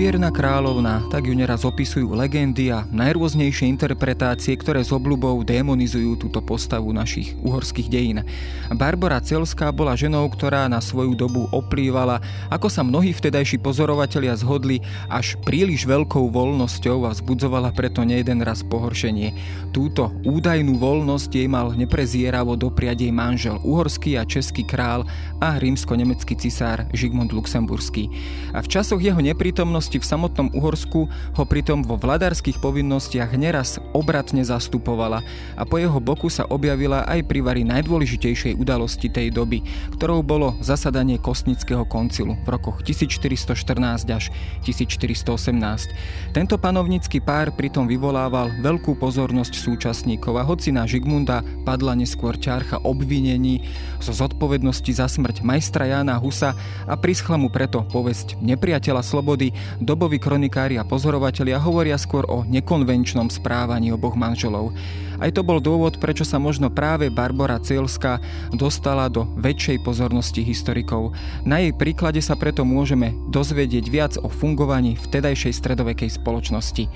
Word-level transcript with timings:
Čierna 0.00 0.32
kráľovna, 0.32 1.04
tak 1.12 1.28
ju 1.28 1.36
neraz 1.36 1.60
opisujú 1.60 2.16
legendy 2.16 2.72
a 2.72 2.88
najrôznejšie 2.88 3.68
interpretácie, 3.68 4.56
ktoré 4.56 4.80
s 4.80 4.96
obľubou 4.96 5.44
demonizujú 5.44 6.16
túto 6.16 6.40
postavu 6.40 6.88
našich 6.88 7.36
uhorských 7.44 7.92
dejín. 7.92 8.24
Barbara 8.72 9.20
Celská 9.20 9.68
bola 9.68 9.92
ženou, 9.92 10.24
ktorá 10.32 10.72
na 10.72 10.80
svoju 10.80 11.12
dobu 11.12 11.52
oplývala, 11.52 12.24
ako 12.48 12.72
sa 12.72 12.80
mnohí 12.80 13.12
vtedajší 13.12 13.60
pozorovatelia 13.60 14.32
zhodli, 14.40 14.80
až 15.12 15.36
príliš 15.44 15.84
veľkou 15.84 16.32
voľnosťou 16.32 17.04
a 17.04 17.12
vzbudzovala 17.12 17.68
preto 17.76 18.00
nejeden 18.00 18.40
raz 18.40 18.64
pohoršenie. 18.64 19.36
Túto 19.68 20.16
údajnú 20.24 20.80
voľnosť 20.80 21.28
jej 21.28 21.44
mal 21.44 21.76
neprezieravo 21.76 22.56
dopriať 22.56 23.04
jej 23.04 23.12
manžel, 23.12 23.60
uhorský 23.60 24.16
a 24.16 24.24
český 24.24 24.64
král 24.64 25.04
a 25.44 25.60
rímsko-nemecký 25.60 26.40
cisár 26.40 26.88
Žigmund 26.96 27.36
Luxemburský. 27.36 28.08
A 28.56 28.64
v 28.64 28.70
časoch 28.72 29.04
jeho 29.04 29.20
neprítomnosti 29.20 29.89
v 29.98 30.06
samotnom 30.06 30.54
Uhorsku 30.54 31.10
ho 31.10 31.42
pritom 31.42 31.82
vo 31.82 31.98
vladárskych 31.98 32.62
povinnostiach 32.62 33.34
neraz 33.34 33.82
obratne 33.90 34.46
zastupovala 34.46 35.26
a 35.58 35.66
po 35.66 35.82
jeho 35.82 35.98
boku 35.98 36.30
sa 36.30 36.46
objavila 36.46 37.02
aj 37.08 37.26
pri 37.26 37.40
vari 37.42 37.62
najdôležitejšej 37.66 38.54
udalosti 38.54 39.10
tej 39.10 39.34
doby, 39.34 39.66
ktorou 39.98 40.22
bolo 40.22 40.54
zasadanie 40.62 41.18
Kostnického 41.18 41.88
koncilu 41.88 42.38
v 42.44 42.48
rokoch 42.52 42.84
1414 42.86 44.06
až 44.12 44.30
1418. 44.62 46.36
Tento 46.36 46.54
panovnícky 46.60 47.18
pár 47.24 47.50
pritom 47.56 47.88
vyvolával 47.88 48.52
veľkú 48.60 49.00
pozornosť 49.00 49.56
súčasníkov 49.56 50.36
a 50.36 50.44
hoci 50.44 50.70
na 50.70 50.84
Žigmunda 50.84 51.40
padla 51.64 51.96
neskôr 51.96 52.36
ťarcha 52.36 52.84
obvinení 52.84 53.64
zo 53.98 54.12
zodpovednosti 54.12 54.92
za 54.92 55.08
smrť 55.08 55.40
majstra 55.40 55.88
Jána 55.88 56.20
Husa 56.20 56.52
a 56.84 56.94
prischla 56.98 57.40
mu 57.40 57.48
preto 57.48 57.86
povesť 57.88 58.36
nepriateľa 58.42 59.00
slobody, 59.00 59.52
doboví 59.80 60.20
kronikári 60.20 60.76
a 60.76 60.84
pozorovatelia 60.84 61.56
hovoria 61.58 61.96
skôr 61.96 62.28
o 62.28 62.44
nekonvenčnom 62.44 63.32
správaní 63.32 63.90
oboch 63.90 64.14
manželov. 64.14 64.76
Aj 65.20 65.28
to 65.28 65.44
bol 65.44 65.60
dôvod, 65.60 66.00
prečo 66.00 66.24
sa 66.24 66.40
možno 66.40 66.72
práve 66.72 67.12
Barbara 67.12 67.60
Cielska 67.60 68.24
dostala 68.56 69.12
do 69.12 69.28
väčšej 69.36 69.84
pozornosti 69.84 70.40
historikov. 70.40 71.12
Na 71.44 71.60
jej 71.60 71.76
príklade 71.76 72.24
sa 72.24 72.40
preto 72.40 72.64
môžeme 72.64 73.12
dozvedieť 73.28 73.84
viac 73.92 74.12
o 74.16 74.32
fungovaní 74.32 74.96
vtedajšej 74.96 75.52
stredovekej 75.60 76.08
spoločnosti. 76.16 76.88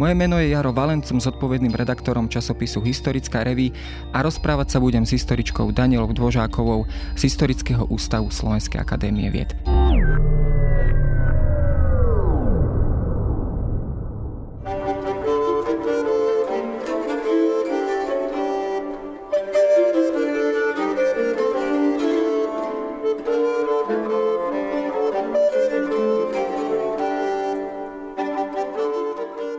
Moje 0.00 0.14
meno 0.16 0.40
je 0.40 0.56
Jaro 0.56 0.72
Valencom, 0.72 1.20
zodpovedným 1.20 1.76
redaktorom 1.76 2.32
časopisu 2.32 2.80
Historická 2.80 3.44
reví 3.44 3.76
a 4.16 4.24
rozprávať 4.24 4.76
sa 4.76 4.78
budem 4.80 5.04
s 5.04 5.12
historičkou 5.12 5.68
Danielou 5.72 6.12
Dvožákovou 6.16 6.88
z 7.12 7.20
Historického 7.28 7.84
ústavu 7.92 8.32
Slovenskej 8.32 8.80
akadémie 8.80 9.28
vied. 9.28 9.52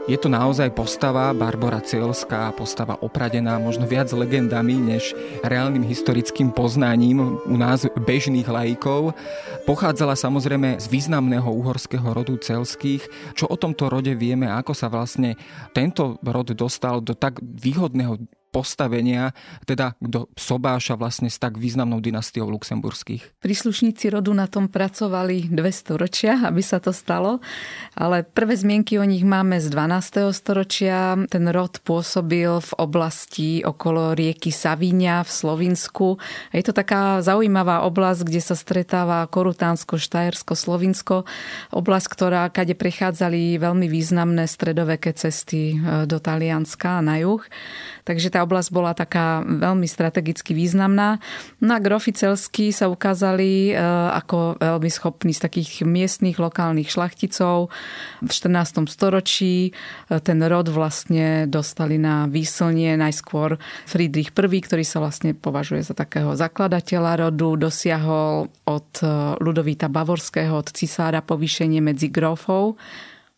Je 0.07 0.15
to 0.15 0.31
naozaj 0.31 0.71
postava 0.71 1.35
Barbara 1.35 1.83
Cielská, 1.83 2.55
postava 2.55 2.95
opradená 3.03 3.59
možno 3.59 3.83
viac 3.83 4.07
legendami 4.15 4.79
než 4.79 5.11
reálnym 5.43 5.83
historickým 5.83 6.55
poznaním 6.55 7.35
u 7.43 7.55
nás 7.59 7.83
bežných 7.91 8.47
laikov. 8.47 9.11
Pochádzala 9.67 10.15
samozrejme 10.15 10.79
z 10.79 10.87
významného 10.87 11.51
uhorského 11.51 12.07
rodu 12.15 12.39
celských. 12.39 13.03
Čo 13.35 13.51
o 13.51 13.59
tomto 13.59 13.91
rode 13.91 14.15
vieme, 14.15 14.47
ako 14.47 14.71
sa 14.71 14.87
vlastne 14.87 15.35
tento 15.75 16.15
rod 16.23 16.55
dostal 16.55 17.03
do 17.03 17.11
tak 17.11 17.43
výhodného 17.43 18.15
postavenia, 18.49 19.35
teda 19.67 19.93
do 19.99 20.31
sobáša 20.33 20.95
vlastne 20.95 21.27
s 21.27 21.37
tak 21.37 21.59
významnou 21.59 21.99
dynastiou 21.99 22.47
luxemburských. 22.49 23.39
Príslušníci 23.43 24.09
rodu 24.09 24.31
na 24.33 24.47
tom 24.47 24.71
pracovali 24.71 25.51
200 25.51 26.01
ročia, 26.01 26.33
aby 26.47 26.63
sa 26.63 26.79
to 26.81 26.95
stalo, 26.95 27.43
ale 27.93 28.23
prvé 28.23 28.55
zmienky 28.55 28.97
o 28.97 29.05
nich 29.05 29.27
máme 29.27 29.59
z 29.59 29.69
12. 29.69 30.31
storočia. 30.31 31.19
Ten 31.27 31.45
rod 31.51 31.83
pôsobil 31.83 32.49
v 32.49 32.71
oblasti 32.79 33.61
okolo 33.61 34.15
rieky 34.17 34.49
Savíňa 34.49 35.27
v 35.27 35.29
Slovinsku. 35.29 36.07
Je 36.55 36.63
to 36.63 36.73
taká 36.73 37.19
zaujímavá 37.21 37.83
oblasť, 37.85 38.21
kde 38.25 38.41
sa 38.41 38.55
stretáva 38.55 39.27
Korutánsko, 39.27 39.99
Štajersko, 39.99 40.53
Slovinsko. 40.55 41.15
Oblasť, 41.75 42.07
ktorá, 42.09 42.49
kade 42.49 42.73
prechádzali 42.73 43.59
veľmi 43.59 43.87
významné 43.91 44.47
stredoveké 44.47 45.13
cesty 45.13 45.75
e, 45.75 46.05
do 46.07 46.17
Talianska 46.17 47.03
na 47.03 47.19
juh. 47.19 47.43
Takže 48.07 48.31
tá 48.37 48.45
oblasť 48.45 48.69
bola 48.69 48.93
taká 48.93 49.41
veľmi 49.41 49.89
strategicky 49.89 50.53
významná. 50.53 51.17
No 51.57 51.73
a 51.73 51.81
sa 52.69 52.85
ukázali 52.85 53.73
e, 53.73 53.81
ako 54.13 54.61
veľmi 54.61 54.89
schopní 54.93 55.33
z 55.33 55.41
takých 55.41 55.81
miestnych 55.81 56.37
lokálnych 56.37 56.93
šlachticov. 56.93 57.73
V 58.21 58.29
14. 58.29 58.85
storočí 58.85 59.73
e, 59.73 60.21
ten 60.21 60.37
rod 60.45 60.69
vlastne 60.69 61.49
dostali 61.49 61.97
na 61.97 62.29
výslnie 62.29 62.93
najskôr 62.93 63.57
Friedrich 63.89 64.29
I, 64.29 64.59
ktorý 64.61 64.85
sa 64.85 65.01
vlastne 65.01 65.33
považuje 65.33 65.81
za 65.81 65.97
takého 65.97 66.37
zakladateľa 66.37 67.25
rodu, 67.25 67.57
dosiahol 67.57 68.53
od 68.69 68.89
e, 69.01 69.09
Ludovíta 69.41 69.89
Bavorského, 69.89 70.61
od 70.61 70.69
cisára 70.69 71.25
povýšenie 71.25 71.81
medzi 71.81 72.13
grofov 72.13 72.77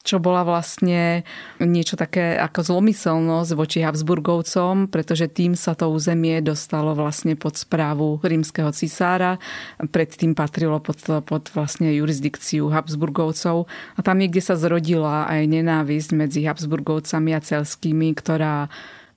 čo 0.09 0.17
bola 0.17 0.41
vlastne 0.41 1.21
niečo 1.61 1.93
také 1.93 2.33
ako 2.33 2.65
zlomyselnosť 2.65 3.51
voči 3.53 3.85
Habsburgovcom, 3.85 4.89
pretože 4.89 5.29
tým 5.29 5.53
sa 5.53 5.77
to 5.77 5.93
územie 5.93 6.41
dostalo 6.41 6.97
vlastne 6.97 7.37
pod 7.37 7.61
správu 7.61 8.17
rímskeho 8.25 8.73
cisára. 8.73 9.37
Predtým 9.77 10.33
patrilo 10.33 10.81
pod, 10.81 10.97
pod 11.29 11.53
vlastne 11.53 11.93
jurisdikciu 11.93 12.73
Habsburgovcov. 12.73 13.69
A 13.69 13.99
tam 14.01 14.17
niekde 14.17 14.41
sa 14.41 14.57
zrodila 14.57 15.29
aj 15.29 15.45
nenávisť 15.45 16.09
medzi 16.17 16.41
Habsburgovcami 16.49 17.37
a 17.37 17.45
celskými, 17.45 18.09
ktorá 18.17 18.65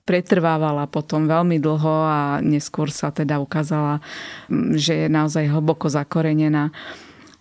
pretrvávala 0.03 0.85
potom 0.85 1.25
veľmi 1.25 1.57
dlho 1.57 1.95
a 2.05 2.19
neskôr 2.43 2.91
sa 2.91 3.09
teda 3.09 3.39
ukázala, 3.39 4.03
že 4.75 5.07
je 5.07 5.07
naozaj 5.07 5.47
hlboko 5.47 5.87
zakorenená. 5.87 6.75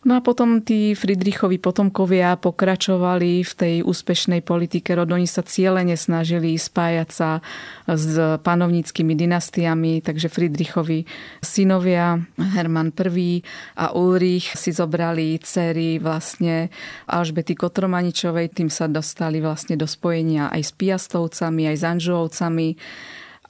No 0.02 0.18
a 0.18 0.20
potom 0.20 0.58
tí 0.58 0.98
Friedrichovi 0.98 1.62
potomkovia 1.62 2.34
pokračovali 2.34 3.46
v 3.46 3.52
tej 3.54 3.74
úspešnej 3.86 4.42
politike 4.42 4.98
rodu. 4.98 5.14
Oni 5.14 5.30
sa 5.30 5.46
cieľene 5.46 5.94
snažili 5.94 6.58
spájať 6.58 7.08
sa 7.14 7.38
s 7.86 8.18
panovníckými 8.18 9.14
dynastiami, 9.14 10.02
takže 10.02 10.26
Friedrichovi 10.26 11.06
synovia 11.38 12.18
Herman 12.34 12.90
I 12.98 13.46
a 13.78 13.94
Ulrich 13.94 14.58
si 14.58 14.74
zobrali 14.74 15.38
cery 15.38 16.02
vlastne 16.02 16.74
Alžbety 17.06 17.54
Kotromaničovej, 17.54 18.58
tým 18.58 18.74
sa 18.74 18.90
dostali 18.90 19.38
vlastne 19.38 19.78
do 19.78 19.86
spojenia 19.86 20.50
aj 20.50 20.62
s 20.66 20.72
Piastovcami, 20.74 21.70
aj 21.70 21.76
s 21.78 21.84
Anžovcami 21.86 22.68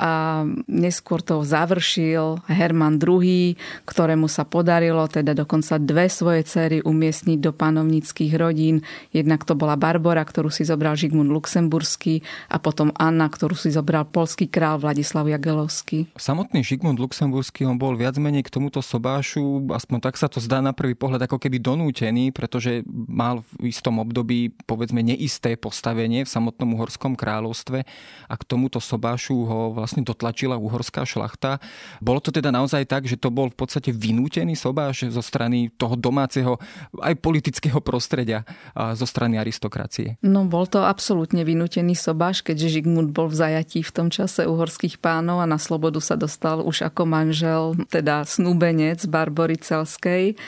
a 0.01 0.43
neskôr 0.67 1.21
to 1.21 1.45
završil 1.45 2.41
Herman 2.49 2.97
II, 2.97 3.55
ktorému 3.85 4.27
sa 4.27 4.49
podarilo 4.49 5.05
teda 5.05 5.37
dokonca 5.37 5.77
dve 5.77 6.09
svoje 6.09 6.49
cery 6.49 6.79
umiestniť 6.81 7.39
do 7.39 7.53
panovníckých 7.53 8.33
rodín. 8.41 8.81
Jednak 9.13 9.45
to 9.45 9.53
bola 9.53 9.77
Barbora, 9.77 10.25
ktorú 10.25 10.49
si 10.49 10.65
zobral 10.65 10.97
Žigmund 10.97 11.29
Luxemburský 11.29 12.25
a 12.49 12.57
potom 12.57 12.89
Anna, 12.97 13.29
ktorú 13.29 13.53
si 13.53 13.69
zobral 13.69 14.09
polský 14.09 14.49
král 14.49 14.81
Vladislav 14.81 15.29
Jagelovský. 15.29 16.09
Samotný 16.17 16.65
Žigmund 16.65 16.97
Luxemburský 16.97 17.69
on 17.69 17.77
bol 17.77 17.93
viac 17.95 18.17
menej 18.17 18.49
k 18.49 18.53
tomuto 18.55 18.81
sobášu, 18.81 19.71
aspoň 19.77 19.99
tak 20.09 20.17
sa 20.17 20.27
to 20.27 20.41
zdá 20.41 20.65
na 20.65 20.73
prvý 20.73 20.97
pohľad, 20.97 21.29
ako 21.29 21.37
keby 21.37 21.61
donútený, 21.61 22.33
pretože 22.33 22.81
mal 22.89 23.45
v 23.61 23.69
istom 23.69 24.01
období 24.01 24.57
povedzme 24.65 25.05
neisté 25.05 25.55
postavenie 25.55 26.25
v 26.25 26.33
samotnom 26.33 26.81
uhorskom 26.81 27.13
kráľovstve 27.13 27.85
a 28.27 28.35
k 28.35 28.43
tomuto 28.49 28.81
sobášu 28.81 29.37
ho 29.45 29.82
vlastne 29.83 30.07
dotlačila 30.07 30.55
uhorská 30.55 31.03
šlachta. 31.03 31.59
Bolo 31.99 32.23
to 32.23 32.31
teda 32.31 32.55
naozaj 32.55 32.87
tak, 32.87 33.11
že 33.11 33.19
to 33.19 33.35
bol 33.35 33.51
v 33.51 33.59
podstate 33.59 33.91
vynútený 33.91 34.55
sobáš 34.55 35.11
zo 35.11 35.19
strany 35.19 35.75
toho 35.75 35.99
domáceho 35.99 36.63
aj 37.03 37.19
politického 37.19 37.83
prostredia 37.83 38.47
zo 38.79 39.03
strany 39.03 39.43
aristokracie? 39.43 40.23
No 40.23 40.47
bol 40.47 40.71
to 40.71 40.87
absolútne 40.87 41.43
vynútený 41.43 41.99
sobáš, 41.99 42.47
keďže 42.47 42.79
Žigmund 42.79 43.11
bol 43.11 43.27
v 43.27 43.43
zajatí 43.43 43.83
v 43.83 43.91
tom 43.91 44.09
čase 44.15 44.47
uhorských 44.47 45.03
pánov 45.03 45.43
a 45.43 45.51
na 45.51 45.59
slobodu 45.59 45.99
sa 45.99 46.15
dostal 46.15 46.63
už 46.63 46.87
ako 46.87 47.03
manžel, 47.03 47.75
teda 47.91 48.23
snúbenec 48.23 49.03
Barbory 49.11 49.59
Celskej. 49.59 50.39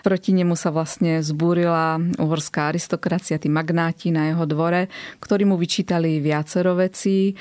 Proti 0.00 0.30
nemu 0.32 0.56
sa 0.56 0.72
vlastne 0.72 1.20
zbúrila 1.20 2.00
uhorská 2.16 2.72
aristokracia, 2.72 3.36
tí 3.36 3.50
magnáti 3.50 4.08
na 4.14 4.32
jeho 4.32 4.46
dvore, 4.46 4.86
ktorí 5.18 5.44
mu 5.44 5.58
vyčítali 5.58 6.22
viacero 6.22 6.78
vecí 6.78 7.34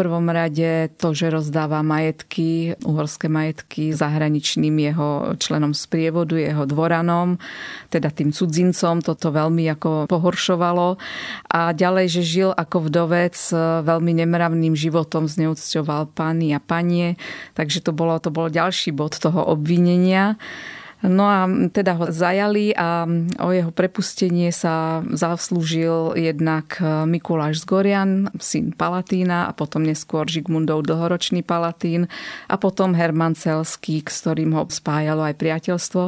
prvom 0.00 0.32
rade 0.32 0.88
to, 0.96 1.12
že 1.12 1.28
rozdáva 1.28 1.84
majetky, 1.84 2.72
uhorské 2.88 3.28
majetky 3.28 3.92
zahraničným 3.92 4.72
jeho 4.80 5.36
členom 5.36 5.76
sprievodu, 5.76 6.40
jeho 6.40 6.64
dvoranom, 6.64 7.36
teda 7.92 8.08
tým 8.08 8.32
cudzincom. 8.32 9.04
Toto 9.04 9.28
veľmi 9.28 9.68
ako 9.76 10.08
pohoršovalo. 10.08 10.96
A 11.52 11.76
ďalej, 11.76 12.06
že 12.08 12.22
žil 12.24 12.50
ako 12.56 12.88
vdovec 12.88 13.36
veľmi 13.84 14.12
nemravným 14.24 14.72
životom, 14.72 15.28
zneúcťoval 15.28 16.16
pány 16.16 16.56
a 16.56 16.60
panie. 16.64 17.20
Takže 17.52 17.84
to 17.84 17.92
bolo, 17.92 18.16
to 18.16 18.32
bolo 18.32 18.48
ďalší 18.48 18.96
bod 18.96 19.20
toho 19.20 19.44
obvinenia. 19.44 20.40
No 21.00 21.24
a 21.24 21.48
teda 21.72 21.96
ho 21.96 22.12
zajali 22.12 22.76
a 22.76 23.08
o 23.40 23.48
jeho 23.56 23.72
prepustenie 23.72 24.52
sa 24.52 25.00
zaslúžil 25.08 26.12
jednak 26.12 26.76
Mikuláš 27.08 27.64
Zgorian, 27.64 28.28
syn 28.36 28.76
Palatína 28.76 29.48
a 29.48 29.56
potom 29.56 29.80
neskôr 29.80 30.28
Žigmundov 30.28 30.84
dlhoročný 30.84 31.40
Palatín 31.40 32.04
a 32.52 32.60
potom 32.60 32.92
Herman 32.92 33.32
Celský, 33.32 34.04
s 34.04 34.20
ktorým 34.20 34.52
ho 34.52 34.68
spájalo 34.68 35.24
aj 35.24 35.40
priateľstvo. 35.40 36.02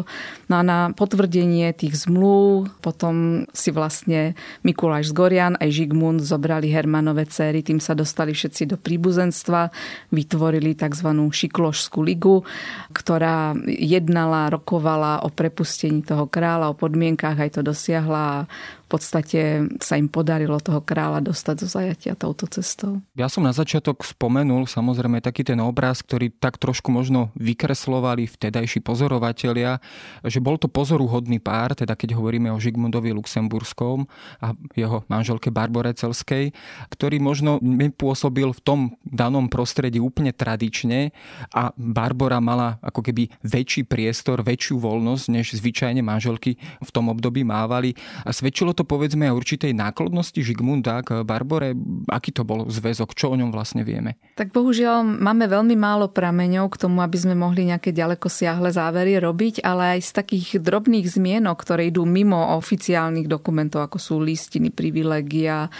No 0.53 0.55
a 0.61 0.63
na 0.63 0.93
potvrdenie 0.93 1.73
tých 1.73 2.05
zmluv 2.05 2.69
potom 2.85 3.49
si 3.57 3.73
vlastne 3.73 4.37
Mikuláš 4.61 5.17
Zgorian 5.17 5.57
aj 5.57 5.73
Žigmund 5.73 6.21
zobrali 6.21 6.69
Hermanové 6.69 7.25
céry, 7.33 7.65
tým 7.65 7.81
sa 7.81 7.97
dostali 7.97 8.37
všetci 8.37 8.69
do 8.69 8.77
príbuzenstva, 8.77 9.73
vytvorili 10.13 10.77
tzv. 10.77 11.09
Šiklošskú 11.33 12.05
ligu, 12.05 12.45
ktorá 12.93 13.57
jednala 13.65 14.53
rokov 14.53 14.82
rokovala 14.83 15.23
o 15.23 15.31
prepustení 15.31 16.03
toho 16.03 16.27
kráľa, 16.27 16.75
o 16.75 16.75
podmienkách, 16.75 17.39
aj 17.39 17.51
to 17.55 17.61
dosiahla 17.63 18.43
a 18.43 18.47
podstate 18.93 19.73
sa 19.81 19.97
im 19.97 20.13
podarilo 20.13 20.61
toho 20.61 20.85
kráľa 20.85 21.25
dostať 21.33 21.55
zo 21.65 21.69
zajatia 21.81 22.13
touto 22.13 22.45
cestou. 22.45 23.01
Ja 23.17 23.33
som 23.33 23.49
na 23.49 23.57
začiatok 23.57 24.05
spomenul 24.05 24.69
samozrejme 24.69 25.25
taký 25.25 25.49
ten 25.49 25.57
obraz, 25.65 26.05
ktorý 26.05 26.29
tak 26.29 26.61
trošku 26.61 26.93
možno 26.93 27.33
vykreslovali 27.41 28.29
vtedajší 28.29 28.85
pozorovatelia, 28.85 29.81
že 30.21 30.45
bol 30.45 30.61
to 30.61 30.69
pozoruhodný 30.69 31.41
pár, 31.41 31.73
teda 31.73 31.97
keď 31.97 32.21
hovoríme 32.21 32.53
o 32.53 32.61
Žigmundovi 32.61 33.17
Luxemburskom 33.17 34.05
a 34.45 34.53
jeho 34.77 35.01
manželke 35.09 35.49
Barbore 35.49 35.97
Celskej, 35.97 36.53
ktorý 36.93 37.17
možno 37.17 37.57
nepôsobil 37.65 38.53
v 38.53 38.61
tom 38.61 38.81
danom 39.07 39.49
prostredí 39.49 39.97
úplne 40.03 40.37
tradične 40.37 41.15
a 41.55 41.73
Barbora 41.79 42.43
mala 42.43 42.77
ako 42.85 43.01
keby 43.01 43.33
väčší 43.41 43.89
priestor, 43.89 44.45
väčšiu 44.45 44.83
voľnosť, 44.83 45.25
než 45.31 45.47
zvyčajne 45.57 46.03
manželky 46.03 46.59
v 46.59 46.91
tom 46.91 47.09
období 47.09 47.47
mávali. 47.47 47.95
A 48.27 48.35
svedčilo 48.35 48.75
to 48.75 48.82
to 48.83 48.91
povedzme 48.91 49.31
aj 49.31 49.39
určitej 49.39 49.79
náklodnosti 49.79 50.43
Žigmunda 50.43 51.07
k 51.07 51.23
Barbore? 51.23 51.71
Aký 52.11 52.35
to 52.35 52.43
bol 52.43 52.67
zväzok? 52.67 53.15
Čo 53.15 53.31
o 53.31 53.39
ňom 53.39 53.55
vlastne 53.55 53.87
vieme? 53.87 54.19
Tak 54.35 54.51
bohužiaľ 54.51 55.07
máme 55.07 55.47
veľmi 55.47 55.79
málo 55.79 56.11
prameňov 56.11 56.67
k 56.75 56.81
tomu, 56.83 56.99
aby 56.99 57.15
sme 57.15 57.39
mohli 57.39 57.71
nejaké 57.71 57.95
ďaleko 57.95 58.27
siahle 58.27 58.75
závery 58.75 59.23
robiť, 59.23 59.63
ale 59.63 59.97
aj 59.99 60.01
z 60.03 60.11
takých 60.19 60.49
drobných 60.59 61.07
zmienok, 61.07 61.63
ktoré 61.63 61.95
idú 61.95 62.03
mimo 62.03 62.59
oficiálnych 62.59 63.31
dokumentov, 63.31 63.87
ako 63.87 64.03
sú 64.03 64.15
listiny, 64.19 64.75
privilegia, 64.75 65.71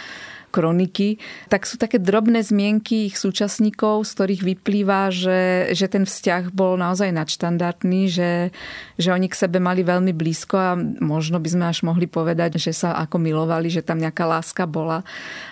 kroniky, 0.53 1.17
tak 1.49 1.65
sú 1.65 1.81
také 1.81 1.97
drobné 1.97 2.45
zmienky 2.45 3.09
ich 3.09 3.17
súčasníkov, 3.17 4.05
z 4.05 4.11
ktorých 4.13 4.41
vyplýva, 4.53 5.09
že, 5.09 5.73
že 5.73 5.89
ten 5.89 6.05
vzťah 6.05 6.53
bol 6.53 6.77
naozaj 6.77 7.09
nadštandardný, 7.09 8.05
že, 8.05 8.53
že 9.01 9.09
oni 9.09 9.25
k 9.25 9.39
sebe 9.39 9.57
mali 9.57 9.81
veľmi 9.81 10.13
blízko 10.13 10.55
a 10.61 10.77
možno 11.01 11.41
by 11.41 11.49
sme 11.49 11.65
až 11.65 11.81
mohli 11.81 12.05
povedať, 12.05 12.61
že 12.61 12.69
sa 12.69 12.93
ako 13.01 13.17
milovali, 13.17 13.73
že 13.73 13.81
tam 13.81 13.97
nejaká 13.97 14.29
láska 14.29 14.69
bola. 14.69 15.01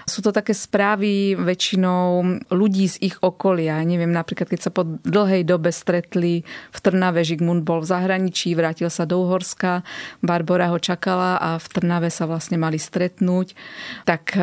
Sú 0.06 0.22
to 0.22 0.30
také 0.30 0.54
správy 0.54 1.34
väčšinou 1.34 2.22
ľudí 2.54 2.86
z 2.86 3.02
ich 3.02 3.18
okolia. 3.26 3.82
Neviem, 3.82 4.14
napríklad 4.14 4.46
keď 4.46 4.70
sa 4.70 4.72
po 4.72 4.86
dlhej 4.86 5.42
dobe 5.48 5.74
stretli 5.74 6.46
v 6.70 6.78
Trnave, 6.78 7.26
Žigmund 7.26 7.66
bol 7.66 7.82
v 7.82 7.90
zahraničí, 7.90 8.54
vrátil 8.54 8.94
sa 8.94 9.10
do 9.10 9.26
Uhorska, 9.26 9.82
Barbara 10.22 10.70
ho 10.70 10.78
čakala 10.78 11.42
a 11.42 11.50
v 11.58 11.68
Trnave 11.72 12.14
sa 12.14 12.30
vlastne 12.30 12.60
mali 12.60 12.78
stretnúť. 12.78 13.56
Tak 14.06 14.36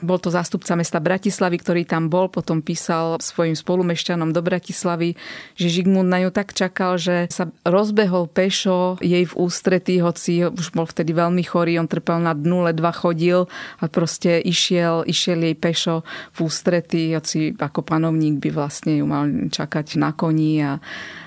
bol 0.00 0.16
to 0.16 0.32
zástupca 0.32 0.72
mesta 0.78 1.02
Bratislavy, 1.02 1.60
ktorý 1.60 1.82
tam 1.84 2.08
bol, 2.08 2.32
potom 2.32 2.64
písal 2.64 3.20
svojim 3.20 3.58
spolumešťanom 3.58 4.32
do 4.32 4.40
Bratislavy, 4.40 5.18
že 5.58 5.68
Žigmund 5.68 6.08
na 6.08 6.24
ňu 6.24 6.30
tak 6.32 6.56
čakal, 6.56 6.96
že 6.96 7.28
sa 7.28 7.52
rozbehol 7.66 8.30
pešo 8.30 8.96
jej 9.02 9.28
v 9.28 9.34
ústretí, 9.36 10.00
hoci 10.00 10.48
už 10.48 10.72
bol 10.72 10.88
vtedy 10.88 11.12
veľmi 11.12 11.42
chorý, 11.44 11.76
on 11.76 11.90
trpel 11.90 12.22
na 12.22 12.32
dnu, 12.32 12.70
ledva 12.70 12.94
chodil 12.94 13.50
a 13.82 13.84
proste 13.90 14.40
išiel, 14.40 15.04
išiel 15.04 15.42
jej 15.42 15.56
pešo 15.58 15.94
v 16.32 16.38
ústretí, 16.46 17.12
hoci 17.12 17.52
ako 17.58 17.82
panovník 17.82 18.38
by 18.38 18.50
vlastne 18.54 18.98
ju 18.98 19.04
mal 19.04 19.26
čakať 19.50 19.98
na 19.98 20.14
koni. 20.14 20.62
A, 20.62 20.78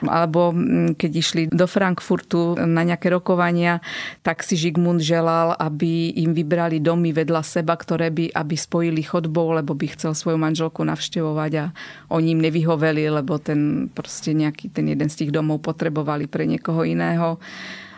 alebo 0.08 0.56
mm, 0.56 0.96
keď 0.96 1.12
išli 1.12 1.42
do 1.52 1.68
Frankfurtu 1.68 2.56
na 2.56 2.82
nejaké 2.88 3.12
rokovania, 3.12 3.84
tak 4.24 4.42
si 4.42 4.56
Žigmund 4.56 5.04
želal, 5.04 5.54
aby 5.60 6.16
im 6.24 6.32
vybrali 6.32 6.80
domy 6.80 7.12
vedľa 7.12 7.42
seba, 7.44 7.76
ktoré 7.76 8.10
by, 8.10 8.32
aby 8.32 8.55
by 8.56 8.58
spojili 8.64 9.04
chodbou, 9.04 9.52
lebo 9.52 9.76
by 9.76 9.92
chcel 9.92 10.16
svoju 10.16 10.40
manželku 10.40 10.80
navštevovať 10.88 11.52
a 11.60 11.66
oni 12.08 12.40
im 12.40 12.40
nevyhoveli, 12.40 13.12
lebo 13.12 13.36
ten 13.36 13.92
proste 13.92 14.32
nejaký 14.32 14.72
ten 14.72 14.88
jeden 14.88 15.12
z 15.12 15.28
tých 15.28 15.36
domov 15.36 15.60
potrebovali 15.60 16.32
pre 16.32 16.48
niekoho 16.48 16.88
iného. 16.88 17.36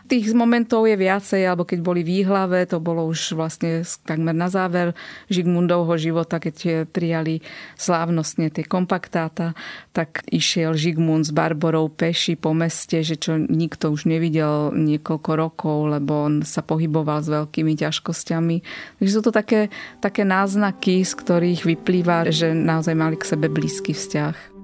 Tých 0.08 0.32
momentov 0.32 0.88
je 0.88 0.96
viacej, 0.96 1.44
alebo 1.44 1.68
keď 1.68 1.80
boli 1.84 2.00
výhlave, 2.00 2.64
to 2.64 2.80
bolo 2.80 3.04
už 3.12 3.36
vlastne 3.36 3.84
takmer 4.08 4.32
na 4.32 4.48
záver 4.48 4.96
Žigmundovho 5.28 6.00
života, 6.00 6.40
keď 6.40 6.88
prijali 6.88 7.44
slávnostne 7.76 8.48
tie 8.48 8.64
kompaktáta, 8.64 9.52
tak 9.92 10.24
išiel 10.32 10.80
Žigmund 10.80 11.28
s 11.28 11.36
Barborou 11.36 11.92
peši 11.92 12.40
po 12.40 12.56
meste, 12.56 13.04
že 13.04 13.20
čo 13.20 13.36
nikto 13.36 13.92
už 13.92 14.08
nevidel 14.08 14.72
niekoľko 14.72 15.32
rokov, 15.36 15.78
lebo 16.00 16.32
on 16.32 16.40
sa 16.48 16.64
pohyboval 16.64 17.20
s 17.20 17.28
veľkými 17.28 17.76
ťažkosťami. 17.76 18.56
Takže 19.04 19.12
sú 19.12 19.20
to 19.20 19.36
také, 19.36 19.68
také 20.00 20.24
náznaky, 20.24 21.04
z 21.04 21.14
ktorých 21.20 21.68
vyplýva, 21.68 22.32
že 22.32 22.56
naozaj 22.56 22.96
mali 22.96 23.20
k 23.20 23.28
sebe 23.28 23.52
blízky 23.52 23.92
vzťah. 23.92 24.57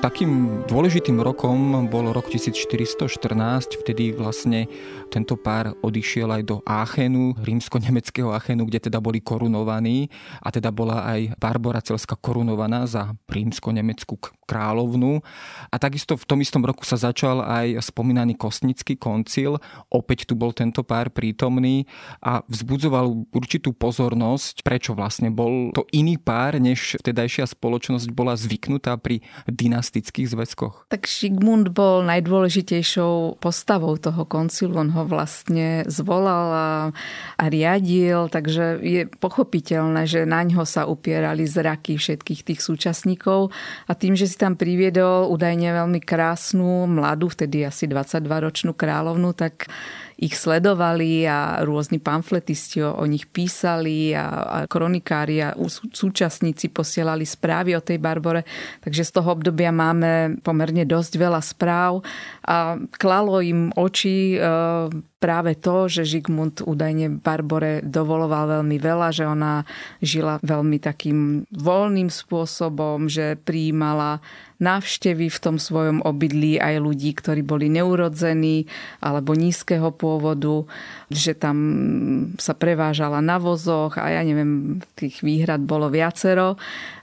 Takým 0.00 0.49
dôležitým 0.70 1.18
rokom 1.18 1.90
bol 1.90 2.14
rok 2.14 2.30
1414, 2.30 3.82
vtedy 3.82 4.14
vlastne 4.14 4.70
tento 5.10 5.34
pár 5.34 5.74
odišiel 5.82 6.30
aj 6.30 6.42
do 6.46 6.56
Aachenu, 6.62 7.34
rímsko-nemeckého 7.42 8.30
Aachenu, 8.30 8.62
kde 8.70 8.86
teda 8.86 9.02
boli 9.02 9.18
korunovaní 9.18 10.06
a 10.38 10.54
teda 10.54 10.70
bola 10.70 11.02
aj 11.10 11.34
Barbara 11.42 11.82
Celská 11.82 12.14
korunovaná 12.14 12.86
za 12.86 13.10
rímsko-nemeckú 13.26 14.14
kráľovnú. 14.46 15.18
A 15.70 15.76
takisto 15.82 16.14
v 16.14 16.26
tom 16.26 16.38
istom 16.38 16.62
roku 16.62 16.86
sa 16.86 16.94
začal 16.94 17.42
aj 17.42 17.90
spomínaný 17.90 18.38
Kostnický 18.38 18.94
koncil. 18.94 19.58
Opäť 19.90 20.30
tu 20.30 20.38
bol 20.38 20.54
tento 20.54 20.86
pár 20.86 21.10
prítomný 21.10 21.90
a 22.22 22.46
vzbudzoval 22.46 23.30
určitú 23.34 23.74
pozornosť, 23.74 24.62
prečo 24.62 24.94
vlastne 24.94 25.34
bol 25.34 25.74
to 25.74 25.82
iný 25.90 26.14
pár, 26.14 26.62
než 26.62 26.98
vtedajšia 27.02 27.50
spoločnosť 27.50 28.06
bola 28.14 28.38
zvyknutá 28.38 28.94
pri 28.98 29.22
dynastických 29.50 30.30
zväzkoch? 30.30 30.59
Tak 30.92 31.08
Šigmund 31.08 31.72
bol 31.72 32.04
najdôležitejšou 32.04 33.40
postavou 33.40 33.96
toho 33.96 34.28
koncilu. 34.28 34.76
On 34.76 34.90
ho 34.92 35.08
vlastne 35.08 35.88
zvolal 35.88 36.46
a, 36.52 36.70
a 37.40 37.44
riadil, 37.48 38.28
takže 38.28 38.84
je 38.84 39.08
pochopiteľné, 39.08 40.04
že 40.04 40.28
na 40.28 40.44
ňo 40.44 40.68
sa 40.68 40.84
upierali 40.84 41.48
zraky 41.48 41.96
všetkých 41.96 42.44
tých 42.44 42.60
súčasníkov 42.60 43.48
a 43.88 43.92
tým, 43.96 44.12
že 44.12 44.28
si 44.28 44.36
tam 44.36 44.58
priviedol 44.58 45.32
údajne 45.32 45.72
veľmi 45.72 46.04
krásnu, 46.04 46.84
mladú, 46.84 47.32
vtedy 47.32 47.64
asi 47.64 47.88
22-ročnú 47.88 48.76
kráľovnu, 48.76 49.32
tak 49.32 49.72
ich 50.20 50.36
sledovali 50.36 51.24
a 51.24 51.64
rôzni 51.64 51.96
pamfletisti 51.96 52.84
o, 52.84 52.92
o 52.92 53.04
nich 53.08 53.24
písali 53.24 54.12
a, 54.12 54.28
a 54.44 54.58
kronikári 54.68 55.40
a 55.40 55.56
súčasníci 55.96 56.68
posielali 56.68 57.24
správy 57.24 57.72
o 57.72 57.80
tej 57.80 57.96
Barbore. 57.96 58.44
Takže 58.84 59.02
z 59.08 59.10
toho 59.16 59.32
obdobia 59.32 59.72
máme 59.72 60.36
pomerne 60.44 60.84
dosť 60.84 61.12
veľa 61.16 61.40
správ 61.40 62.04
a 62.44 62.76
klalo 63.00 63.40
im 63.40 63.72
oči 63.72 64.36
e, 64.36 64.38
práve 65.16 65.56
to, 65.56 65.88
že 65.88 66.04
Žigmund 66.04 66.68
údajne 66.68 67.20
Barbore 67.20 67.80
dovoloval 67.80 68.60
veľmi 68.60 68.76
veľa, 68.76 69.08
že 69.16 69.24
ona 69.24 69.64
žila 70.04 70.36
veľmi 70.44 70.76
takým 70.80 71.48
voľným 71.48 72.12
spôsobom, 72.12 73.08
že 73.08 73.40
prijímala 73.40 74.20
návštevy 74.60 75.32
v 75.32 75.38
tom 75.40 75.56
svojom 75.56 76.04
obydlí 76.04 76.60
aj 76.60 76.74
ľudí, 76.78 77.16
ktorí 77.16 77.40
boli 77.40 77.72
neurodzení 77.72 78.68
alebo 79.00 79.32
nízkeho 79.32 79.90
pôvodu, 79.96 80.68
že 81.08 81.34
tam 81.34 81.56
sa 82.36 82.52
prevážala 82.52 83.24
na 83.24 83.40
vozoch 83.40 83.96
a 83.96 84.12
ja 84.12 84.22
neviem, 84.22 84.84
tých 84.94 85.24
výhrad 85.24 85.64
bolo 85.64 85.88
viacero. 85.88 86.60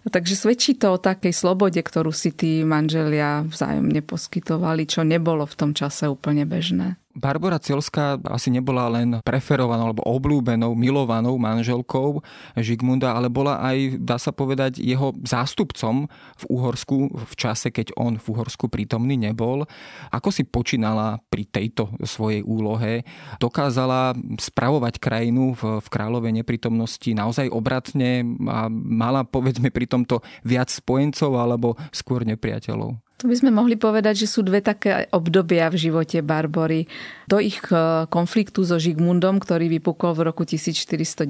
Takže 0.08 0.38
svedčí 0.38 0.78
to 0.80 0.96
o 0.96 1.02
takej 1.02 1.36
slobode, 1.36 1.82
ktorú 1.82 2.16
si 2.16 2.32
tí 2.32 2.64
manželia 2.64 3.44
vzájomne 3.44 4.00
poskytovali, 4.06 4.88
čo 4.88 5.04
nebolo 5.04 5.44
v 5.44 5.58
tom 5.58 5.72
čase 5.76 6.08
úplne 6.08 6.48
bežné. 6.48 6.96
Barbara 7.18 7.58
Cielská 7.58 8.22
asi 8.30 8.54
nebola 8.54 8.86
len 8.94 9.18
preferovanou 9.26 9.90
alebo 9.90 10.06
obľúbenou, 10.06 10.78
milovanou 10.78 11.34
manželkou 11.42 12.22
Žigmunda, 12.54 13.18
ale 13.18 13.34
bola 13.34 13.58
aj, 13.58 13.98
dá 13.98 14.22
sa 14.22 14.30
povedať, 14.30 14.78
jeho 14.78 15.18
zástupcom 15.26 16.06
v 16.38 16.44
Uhorsku 16.46 17.10
v 17.10 17.34
čase, 17.34 17.74
keď 17.74 17.98
on 17.98 18.22
v 18.22 18.26
Uhorsku 18.30 18.70
prítomný 18.70 19.18
nebol. 19.18 19.66
Ako 20.14 20.30
si 20.30 20.46
počínala 20.46 21.18
pri 21.34 21.50
tejto 21.50 21.90
svojej 22.06 22.46
úlohe? 22.46 23.02
Dokázala 23.42 24.14
spravovať 24.38 25.02
krajinu 25.02 25.58
v, 25.58 25.82
v 25.82 25.88
kráľovej 25.90 26.38
neprítomnosti 26.38 27.10
naozaj 27.18 27.50
obratne 27.50 28.22
a 28.46 28.70
mala 28.70 29.26
povedzme 29.26 29.74
pri 29.74 29.90
tomto 29.90 30.22
viac 30.46 30.70
spojencov 30.70 31.34
alebo 31.34 31.74
skôr 31.90 32.22
nepriateľov? 32.30 33.07
Tu 33.18 33.26
by 33.26 33.34
sme 33.34 33.50
mohli 33.50 33.74
povedať, 33.82 34.26
že 34.26 34.28
sú 34.30 34.46
dve 34.46 34.62
také 34.62 35.10
obdobia 35.10 35.74
v 35.74 35.90
živote 35.90 36.22
Barbory. 36.22 36.86
Do 37.26 37.42
ich 37.42 37.58
e, 37.74 38.06
konfliktu 38.14 38.62
so 38.62 38.78
Žigmundom, 38.78 39.42
ktorý 39.42 39.74
vypukol 39.74 40.14
v 40.14 40.30
roku 40.30 40.46
1419 40.46 41.26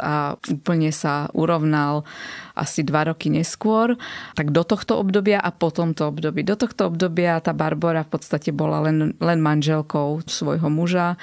a 0.00 0.40
úplne 0.40 0.88
sa 0.88 1.28
urovnal 1.36 2.08
asi 2.58 2.82
dva 2.82 3.08
roky 3.08 3.30
neskôr, 3.30 3.94
tak 4.34 4.50
do 4.50 4.66
tohto 4.66 4.98
obdobia 4.98 5.38
a 5.38 5.54
po 5.54 5.70
tomto 5.70 6.10
období. 6.10 6.42
Do 6.42 6.58
tohto 6.58 6.90
obdobia 6.90 7.38
tá 7.38 7.54
Barbora 7.54 8.02
v 8.02 8.18
podstate 8.18 8.50
bola 8.50 8.82
len, 8.84 9.14
len 9.22 9.38
manželkou 9.38 10.26
svojho 10.26 10.66
muža. 10.66 11.14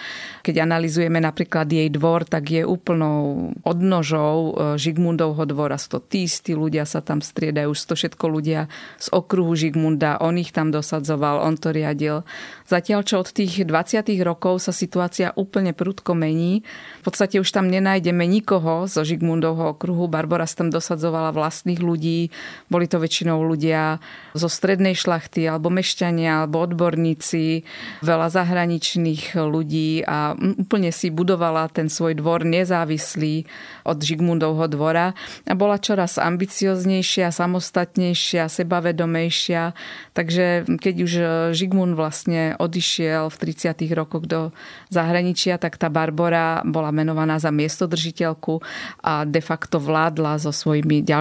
Keď 0.42 0.64
analizujeme 0.64 1.20
napríklad 1.20 1.68
jej 1.68 1.92
dvor, 1.92 2.24
tak 2.24 2.52
je 2.52 2.64
úplnou 2.64 3.52
odnožou 3.62 4.56
e, 4.56 4.80
Žigmundovho 4.80 5.44
dvora. 5.46 5.76
Sto 5.76 6.00
tí 6.00 6.26
istí 6.26 6.56
ľudia 6.56 6.88
sa 6.88 7.02
tam 7.02 7.20
striedajú, 7.20 7.76
už 7.76 7.80
to 7.86 7.96
všetko 7.98 8.26
ľudia 8.30 8.72
z 9.02 9.08
okruhu 9.12 9.54
Žigmunda. 9.58 10.22
On 10.22 10.36
ich 10.38 10.56
tam 10.56 10.72
dosadzoval, 10.72 11.42
on 11.42 11.58
to 11.60 11.74
riadil. 11.74 12.24
Zatiaľ, 12.66 13.02
čo 13.06 13.22
od 13.22 13.30
tých 13.30 13.66
20. 13.66 14.06
rokov 14.22 14.62
sa 14.62 14.74
situácia 14.74 15.34
úplne 15.34 15.74
prudko 15.74 16.14
mení. 16.14 16.62
V 17.02 17.04
podstate 17.10 17.42
už 17.42 17.50
tam 17.50 17.70
nenájdeme 17.70 18.26
nikoho 18.26 18.86
zo 18.86 19.02
Žigmundovho 19.02 19.78
okruhu. 19.78 20.06
Barbara 20.10 20.46
sa 20.46 20.66
tam 20.66 20.70
dosadzovala 20.70 21.25
mala 21.26 21.34
vlastných 21.34 21.82
ľudí. 21.82 22.30
Boli 22.70 22.86
to 22.86 23.02
väčšinou 23.02 23.42
ľudia 23.42 23.98
zo 24.38 24.46
strednej 24.46 24.94
šlachty, 24.94 25.50
alebo 25.50 25.74
mešťania, 25.74 26.46
alebo 26.46 26.62
odborníci, 26.62 27.66
veľa 28.06 28.30
zahraničných 28.30 29.34
ľudí 29.34 30.06
a 30.06 30.38
úplne 30.38 30.94
si 30.94 31.10
budovala 31.10 31.66
ten 31.74 31.90
svoj 31.90 32.22
dvor 32.22 32.46
nezávislý 32.46 33.50
od 33.90 33.98
Žigmundovho 33.98 34.70
dvora 34.70 35.18
a 35.50 35.54
bola 35.58 35.82
čoraz 35.82 36.22
ambicioznejšia, 36.22 37.34
samostatnejšia, 37.34 38.46
sebavedomejšia. 38.46 39.74
Takže 40.14 40.78
keď 40.78 40.96
už 41.02 41.14
Žigmund 41.58 41.98
vlastne 41.98 42.54
odišiel 42.62 43.34
v 43.34 43.36
30. 43.50 43.82
rokoch 43.98 44.30
do 44.30 44.54
zahraničia, 44.94 45.58
tak 45.58 45.82
tá 45.82 45.90
Barbora 45.90 46.62
bola 46.62 46.94
menovaná 46.94 47.42
za 47.42 47.50
miestodržiteľku 47.50 48.62
a 49.02 49.26
de 49.26 49.42
facto 49.42 49.82
vládla 49.82 50.38
so 50.38 50.52
svojimi 50.52 51.02
ďalšími 51.02 51.15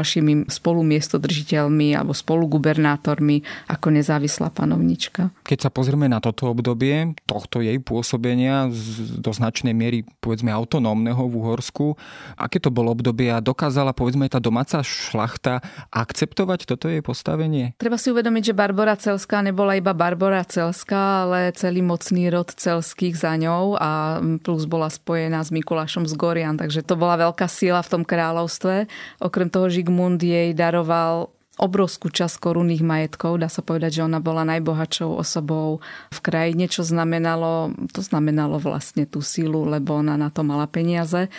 spolumiestodržiteľmi 0.48 1.94
alebo 1.94 2.16
spolugubernátormi 2.16 3.68
ako 3.68 3.86
nezávislá 3.94 4.50
panovnička. 4.50 5.30
Keď 5.44 5.68
sa 5.68 5.70
pozrieme 5.70 6.08
na 6.08 6.18
toto 6.18 6.50
obdobie 6.50 7.12
tohto 7.28 7.60
jej 7.60 7.76
pôsobenia 7.78 8.72
do 9.20 9.30
značnej 9.30 9.76
miery 9.76 10.08
povedzme 10.18 10.48
autonómneho 10.48 11.20
v 11.28 11.34
Uhorsku, 11.38 11.94
aké 12.40 12.58
to 12.58 12.72
bolo 12.72 12.96
obdobie 12.96 13.28
a 13.28 13.44
dokázala 13.44 13.92
povedzme 13.92 14.26
tá 14.32 14.40
domáca 14.40 14.80
šlachta 14.80 15.60
akceptovať 15.92 16.64
toto 16.64 16.88
jej 16.88 17.04
postavenie? 17.04 17.76
Treba 17.76 18.00
si 18.00 18.08
uvedomiť, 18.08 18.50
že 18.50 18.54
Barbara 18.56 18.96
Celská 18.96 19.44
nebola 19.44 19.76
iba 19.76 19.92
Barbara 19.92 20.46
Celská, 20.48 21.28
ale 21.28 21.52
celý 21.52 21.84
mocný 21.84 22.32
rod 22.32 22.48
celských 22.54 23.18
za 23.18 23.36
ňou 23.36 23.76
a 23.76 24.22
plus 24.40 24.64
bola 24.64 24.88
spojená 24.88 25.42
s 25.44 25.52
Mikulášom 25.52 26.08
z 26.08 26.14
Gorian, 26.16 26.56
takže 26.56 26.86
to 26.86 26.96
bola 26.96 27.18
veľká 27.18 27.44
síla 27.50 27.82
v 27.82 27.90
tom 27.90 28.02
kráľovstve. 28.06 28.86
Okrem 29.20 29.50
toho 29.50 29.68
Žigmund 29.74 30.22
jej 30.22 30.54
daroval 30.54 31.34
obrovskú 31.54 32.10
časť 32.10 32.42
korunných 32.42 32.82
majetkov. 32.82 33.38
Dá 33.38 33.46
sa 33.46 33.62
povedať, 33.62 34.02
že 34.02 34.06
ona 34.06 34.18
bola 34.18 34.42
najbohatšou 34.42 35.14
osobou 35.14 35.78
v 36.10 36.18
krajine, 36.18 36.66
čo 36.66 36.82
znamenalo, 36.82 37.70
to 37.94 38.02
znamenalo 38.02 38.58
vlastne 38.58 39.06
tú 39.06 39.22
sílu, 39.22 39.62
lebo 39.62 39.94
ona 39.98 40.18
na 40.18 40.34
to 40.34 40.42
mala 40.42 40.66
peniaze. 40.66 41.30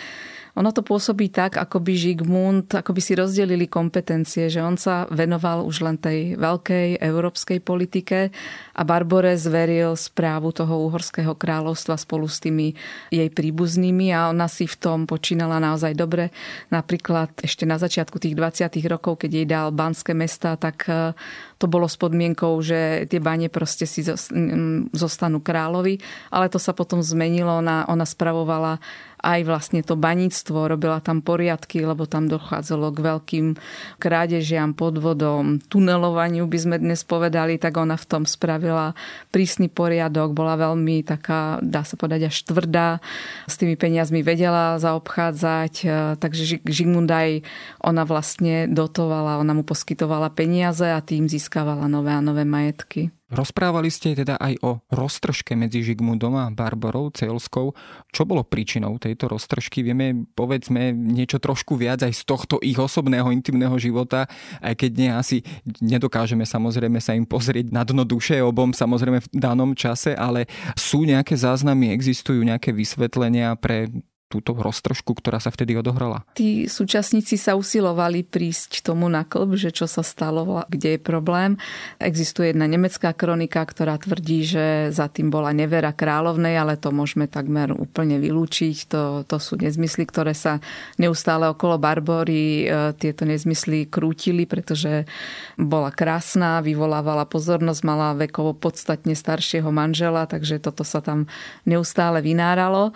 Ono 0.56 0.72
to 0.72 0.80
pôsobí 0.80 1.28
tak, 1.28 1.60
ako 1.60 1.84
by 1.84 1.92
Žigmund, 1.92 2.72
ako 2.72 2.96
by 2.96 3.00
si 3.04 3.12
rozdelili 3.12 3.68
kompetencie, 3.68 4.48
že 4.48 4.64
on 4.64 4.80
sa 4.80 5.04
venoval 5.12 5.68
už 5.68 5.84
len 5.84 6.00
tej 6.00 6.40
veľkej 6.40 6.96
európskej 6.96 7.60
politike 7.60 8.32
a 8.72 8.80
Barbore 8.80 9.36
zveril 9.36 9.92
správu 10.00 10.56
toho 10.56 10.88
uhorského 10.88 11.36
kráľovstva 11.36 12.00
spolu 12.00 12.24
s 12.24 12.40
tými 12.40 12.72
jej 13.12 13.28
príbuznými 13.28 14.16
a 14.16 14.32
ona 14.32 14.48
si 14.48 14.64
v 14.64 14.80
tom 14.80 15.04
počínala 15.04 15.60
naozaj 15.60 15.92
dobre. 15.92 16.32
Napríklad 16.72 17.36
ešte 17.44 17.68
na 17.68 17.76
začiatku 17.76 18.16
tých 18.16 18.32
20. 18.32 18.80
rokov, 18.88 19.28
keď 19.28 19.30
jej 19.36 19.46
dal 19.46 19.68
banské 19.76 20.16
mesta, 20.16 20.56
tak 20.56 20.88
e, 20.88 21.12
to 21.60 21.68
bolo 21.68 21.84
s 21.84 22.00
podmienkou, 22.00 22.56
že 22.64 23.04
tie 23.12 23.20
bane 23.20 23.52
proste 23.52 23.84
si 23.84 24.00
zostanú 24.92 25.44
kráľovi, 25.44 26.00
ale 26.32 26.48
to 26.48 26.56
sa 26.56 26.72
potom 26.72 27.04
zmenilo, 27.04 27.60
ona, 27.60 27.84
ona 27.92 28.08
spravovala 28.08 28.80
aj 29.20 29.40
vlastne 29.48 29.80
to 29.80 29.96
baníctvo, 29.96 30.68
robila 30.68 31.00
tam 31.00 31.24
poriadky, 31.24 31.82
lebo 31.82 32.04
tam 32.04 32.28
dochádzalo 32.28 32.92
k 32.92 32.98
veľkým 33.00 33.46
krádežiam, 33.96 34.76
podvodom, 34.76 35.58
tunelovaniu 35.66 36.44
by 36.44 36.58
sme 36.60 36.76
dnes 36.76 37.02
povedali, 37.02 37.56
tak 37.56 37.80
ona 37.80 37.96
v 37.96 38.06
tom 38.06 38.22
spravila 38.28 38.92
prísny 39.32 39.72
poriadok, 39.72 40.36
bola 40.36 40.60
veľmi 40.60 41.02
taká, 41.02 41.58
dá 41.64 41.82
sa 41.82 41.96
povedať, 41.96 42.28
až 42.28 42.36
tvrdá, 42.44 43.00
s 43.48 43.56
tými 43.56 43.74
peniazmi 43.74 44.20
vedela 44.20 44.76
zaobchádzať, 44.76 45.74
e, 45.82 45.86
takže 46.20 46.62
Žigmundaj 46.64 47.42
ona 47.80 48.02
vlastne 48.04 48.68
dotovala, 48.68 49.40
ona 49.40 49.56
mu 49.56 49.64
poskytovala 49.64 50.32
peniaze 50.32 50.86
a 50.86 51.00
tým 51.00 51.26
získavala 51.26 51.88
nové 51.88 52.12
a 52.12 52.20
nové 52.20 52.44
majetky. 52.44 53.10
Rozprávali 53.26 53.90
ste 53.90 54.14
teda 54.14 54.38
aj 54.38 54.54
o 54.62 54.78
roztržke 54.86 55.58
medzi 55.58 55.82
Žigmundom 55.82 56.38
a 56.38 56.46
Barbarou 56.54 57.10
Celskou. 57.10 57.74
Čo 58.14 58.22
bolo 58.22 58.46
príčinou 58.46 59.02
tejto 59.02 59.26
roztržky? 59.26 59.82
Vieme, 59.82 60.30
povedzme, 60.38 60.94
niečo 60.94 61.42
trošku 61.42 61.74
viac 61.74 62.06
aj 62.06 62.14
z 62.14 62.22
tohto 62.22 62.62
ich 62.62 62.78
osobného, 62.78 63.34
intimného 63.34 63.74
života, 63.82 64.30
aj 64.62 64.78
keď 64.78 64.90
nie 64.94 65.10
asi 65.10 65.36
nedokážeme 65.82 66.46
samozrejme 66.46 67.02
sa 67.02 67.18
im 67.18 67.26
pozrieť 67.26 67.74
na 67.74 67.82
dno 67.82 68.06
duše 68.06 68.38
obom 68.38 68.70
samozrejme 68.70 69.18
v 69.18 69.28
danom 69.34 69.74
čase, 69.74 70.14
ale 70.14 70.46
sú 70.78 71.02
nejaké 71.02 71.34
záznamy, 71.34 71.90
existujú 71.90 72.46
nejaké 72.46 72.70
vysvetlenia 72.70 73.58
pre 73.58 73.90
túto 74.26 74.58
roztržku, 74.58 75.14
ktorá 75.14 75.38
sa 75.38 75.54
vtedy 75.54 75.78
odohrala? 75.78 76.26
Tí 76.34 76.66
súčasníci 76.66 77.38
sa 77.38 77.54
usilovali 77.54 78.26
prísť 78.26 78.82
tomu 78.82 79.06
na 79.06 79.22
klb, 79.22 79.54
že 79.54 79.70
čo 79.70 79.86
sa 79.86 80.02
stalo, 80.02 80.66
kde 80.66 80.98
je 80.98 81.00
problém. 81.00 81.54
Existuje 82.02 82.50
jedna 82.50 82.66
nemecká 82.66 83.14
kronika, 83.14 83.62
ktorá 83.62 83.94
tvrdí, 84.02 84.42
že 84.42 84.66
za 84.90 85.06
tým 85.06 85.30
bola 85.30 85.54
nevera 85.54 85.94
kráľovnej, 85.94 86.58
ale 86.58 86.74
to 86.74 86.90
môžeme 86.90 87.30
takmer 87.30 87.70
úplne 87.70 88.18
vylúčiť. 88.18 88.76
To, 88.90 89.02
to 89.22 89.36
sú 89.38 89.62
nezmysly, 89.62 90.02
ktoré 90.10 90.34
sa 90.34 90.58
neustále 90.98 91.46
okolo 91.46 91.78
Barbory 91.78 92.66
e, 92.66 92.92
tieto 92.98 93.22
nezmysly 93.22 93.86
krútili, 93.86 94.42
pretože 94.42 95.06
bola 95.54 95.94
krásna, 95.94 96.58
vyvolávala 96.66 97.30
pozornosť, 97.30 97.80
mala 97.86 98.18
vekovo 98.18 98.58
podstatne 98.58 99.14
staršieho 99.14 99.70
manžela, 99.70 100.26
takže 100.26 100.58
toto 100.58 100.82
sa 100.82 100.98
tam 100.98 101.30
neustále 101.62 102.18
vynáralo. 102.18 102.90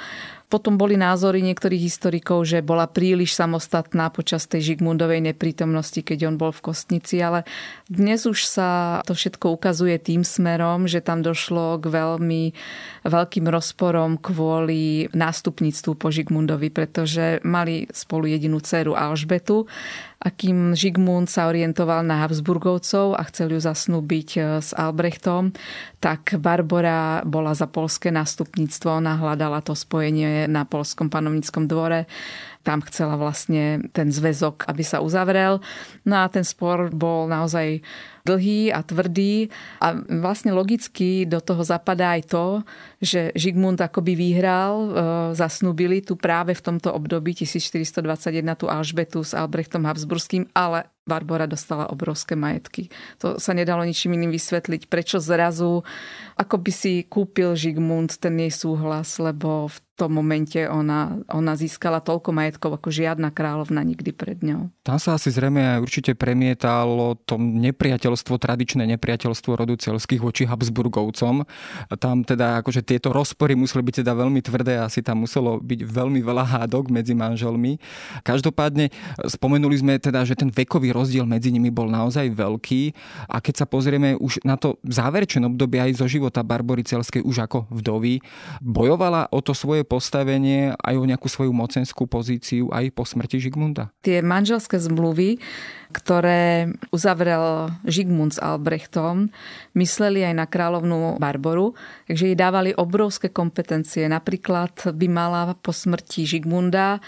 Potom 0.51 0.75
boli 0.75 0.99
názory 0.99 1.47
niektorých 1.47 1.79
historikov, 1.79 2.43
že 2.43 2.59
bola 2.59 2.91
príliš 2.91 3.39
samostatná 3.39 4.11
počas 4.11 4.51
tej 4.51 4.75
Žigmundovej 4.75 5.23
neprítomnosti, 5.31 6.03
keď 6.03 6.27
on 6.27 6.35
bol 6.35 6.51
v 6.51 6.75
Kostnici, 6.75 7.23
ale 7.23 7.47
dnes 7.87 8.27
už 8.27 8.43
sa 8.43 8.99
to 9.07 9.15
všetko 9.15 9.55
ukazuje 9.55 9.95
tým 10.03 10.27
smerom, 10.27 10.91
že 10.91 10.99
tam 10.99 11.23
došlo 11.23 11.79
k 11.79 11.87
veľmi 11.87 12.43
veľkým 13.07 13.47
rozporom 13.47 14.19
kvôli 14.19 15.07
nástupníctvu 15.15 15.95
po 15.95 16.11
Žigmundovi, 16.11 16.75
pretože 16.75 17.39
mali 17.47 17.87
spolu 17.95 18.27
jedinú 18.27 18.59
dceru 18.59 18.99
Alžbetu 18.99 19.71
a 20.21 20.29
Žigmund 20.77 21.33
sa 21.33 21.49
orientoval 21.49 22.05
na 22.05 22.21
Habsburgovcov 22.21 23.17
a 23.17 23.25
chcel 23.33 23.57
ju 23.57 23.61
zasnúbiť 23.65 24.29
e, 24.37 24.41
s 24.61 24.77
Albrechtom, 24.77 25.57
tak 25.97 26.37
Barbora 26.37 27.25
bola 27.25 27.57
za 27.57 27.65
polské 27.65 28.13
nástupníctvo, 28.13 29.01
ona 29.01 29.17
hľadala 29.17 29.65
to 29.65 29.73
spojenie 29.73 30.45
na 30.45 30.69
polskom 30.69 31.09
panovníckom 31.09 31.65
dvore 31.65 32.05
tam 32.61 32.85
chcela 32.85 33.17
vlastne 33.17 33.89
ten 33.97 34.13
zväzok, 34.13 34.69
aby 34.69 34.85
sa 34.85 35.01
uzavrel. 35.01 35.65
No 36.05 36.21
a 36.21 36.29
ten 36.29 36.45
spor 36.45 36.93
bol 36.93 37.25
naozaj 37.25 37.81
dlhý 38.25 38.69
a 38.69 38.85
tvrdý 38.85 39.49
a 39.81 39.97
vlastne 40.21 40.53
logicky 40.53 41.25
do 41.25 41.41
toho 41.41 41.65
zapadá 41.65 42.21
aj 42.21 42.23
to, 42.29 42.47
že 43.01 43.33
Žigmund 43.33 43.81
akoby 43.81 44.13
vyhral, 44.13 44.75
e, 44.77 44.89
zasnúbili 45.33 46.05
tu 46.05 46.21
práve 46.21 46.53
v 46.53 46.61
tomto 46.61 46.93
období 46.93 47.33
1421 47.33 48.61
tú 48.61 48.69
Alžbetu 48.69 49.25
s 49.25 49.33
Albrechtom 49.33 49.89
Habsburským, 49.89 50.53
ale 50.53 50.85
Barbara 51.11 51.51
dostala 51.51 51.91
obrovské 51.91 52.39
majetky. 52.39 52.87
To 53.19 53.43
sa 53.43 53.51
nedalo 53.51 53.83
ničím 53.83 54.15
iným 54.15 54.31
vysvetliť, 54.31 54.87
prečo 54.87 55.19
zrazu 55.19 55.83
ako 56.41 56.57
by 56.57 56.73
si 56.73 57.05
kúpil 57.05 57.53
Žigmund 57.59 58.23
ten 58.23 58.39
jej 58.39 58.55
súhlas, 58.55 59.19
lebo 59.19 59.69
v 59.69 59.79
tom 60.01 60.17
momente 60.17 60.65
ona, 60.65 61.21
ona 61.29 61.53
získala 61.53 62.01
toľko 62.01 62.33
majetkov 62.33 62.81
ako 62.81 62.89
žiadna 62.89 63.29
kráľovna 63.29 63.85
nikdy 63.85 64.17
pred 64.17 64.41
ňou. 64.41 64.73
Tam 64.81 64.97
sa 64.97 65.21
asi 65.21 65.29
zrejme 65.29 65.77
aj 65.77 65.85
určite 65.85 66.17
premietalo 66.17 67.21
to 67.29 67.37
nepriateľstvo, 67.37 68.41
tradičné 68.41 68.89
nepriateľstvo 68.97 69.53
rodu 69.53 69.77
celských 69.77 70.25
voči 70.25 70.49
Habsburgovcom. 70.49 71.45
Tam 72.01 72.25
teda 72.25 72.65
akože 72.65 72.81
tieto 72.81 73.13
rozpory 73.13 73.53
museli 73.53 73.85
byť 73.85 74.01
teda 74.01 74.17
veľmi 74.17 74.41
tvrdé, 74.41 74.81
asi 74.81 75.05
tam 75.05 75.29
muselo 75.29 75.61
byť 75.61 75.85
veľmi 75.85 76.25
veľa 76.25 76.45
hádok 76.49 76.89
medzi 76.89 77.13
manželmi. 77.13 77.77
Každopádne 78.25 78.89
spomenuli 79.29 79.77
sme 79.77 80.01
teda, 80.01 80.25
že 80.25 80.33
ten 80.33 80.49
vekový 80.49 80.97
rozdiel 81.01 81.25
medzi 81.25 81.49
nimi 81.49 81.73
bol 81.73 81.89
naozaj 81.89 82.29
veľký 82.29 82.83
a 83.33 83.41
keď 83.41 83.65
sa 83.65 83.67
pozrieme 83.67 84.21
už 84.21 84.45
na 84.45 84.61
to 84.61 84.77
záverečné 84.85 85.49
obdobie 85.49 85.81
aj 85.81 85.97
zo 85.97 86.07
života 86.07 86.45
Barbory 86.45 86.85
Celskej 86.85 87.25
už 87.25 87.49
ako 87.49 87.65
vdovy, 87.73 88.21
bojovala 88.61 89.33
o 89.33 89.41
to 89.41 89.57
svoje 89.57 89.89
postavenie 89.89 90.77
aj 90.77 90.95
o 91.01 91.09
nejakú 91.09 91.33
svoju 91.33 91.57
mocenskú 91.57 92.05
pozíciu 92.05 92.69
aj 92.69 92.93
po 92.93 93.09
smrti 93.09 93.41
Žigmunda? 93.41 93.89
Tie 94.05 94.21
manželské 94.21 94.77
zmluvy, 94.77 95.41
ktoré 95.91 96.71
uzavrel 96.95 97.73
Žigmund 97.89 98.37
s 98.37 98.43
Albrechtom, 98.43 99.33
mysleli 99.75 100.23
aj 100.23 100.35
na 100.37 100.47
kráľovnú 100.47 101.19
Barboru, 101.19 101.75
takže 102.07 102.31
jej 102.31 102.39
dávali 102.39 102.71
obrovské 102.77 103.33
kompetencie. 103.33 104.07
Napríklad 104.07 104.95
by 104.95 105.07
mala 105.11 105.43
po 105.59 105.75
smrti 105.75 106.29
Žigmunda 106.29 107.03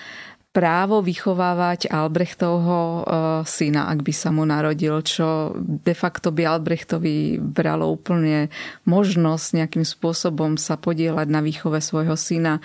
právo 0.53 1.01
vychovávať 1.01 1.89
Albrechtovho 1.89 2.81
e, 2.81 3.03
syna, 3.49 3.89
ak 3.89 4.05
by 4.05 4.13
sa 4.13 4.29
mu 4.29 4.45
narodil, 4.45 5.01
čo 5.01 5.57
de 5.57 5.97
facto 5.97 6.29
by 6.29 6.45
Albrechtovi 6.45 7.41
bralo 7.41 7.89
úplne 7.89 8.53
možnosť 8.85 9.57
nejakým 9.57 9.85
spôsobom 9.89 10.61
sa 10.61 10.77
podielať 10.77 11.25
na 11.33 11.41
výchove 11.41 11.81
svojho 11.81 12.21
syna. 12.21 12.61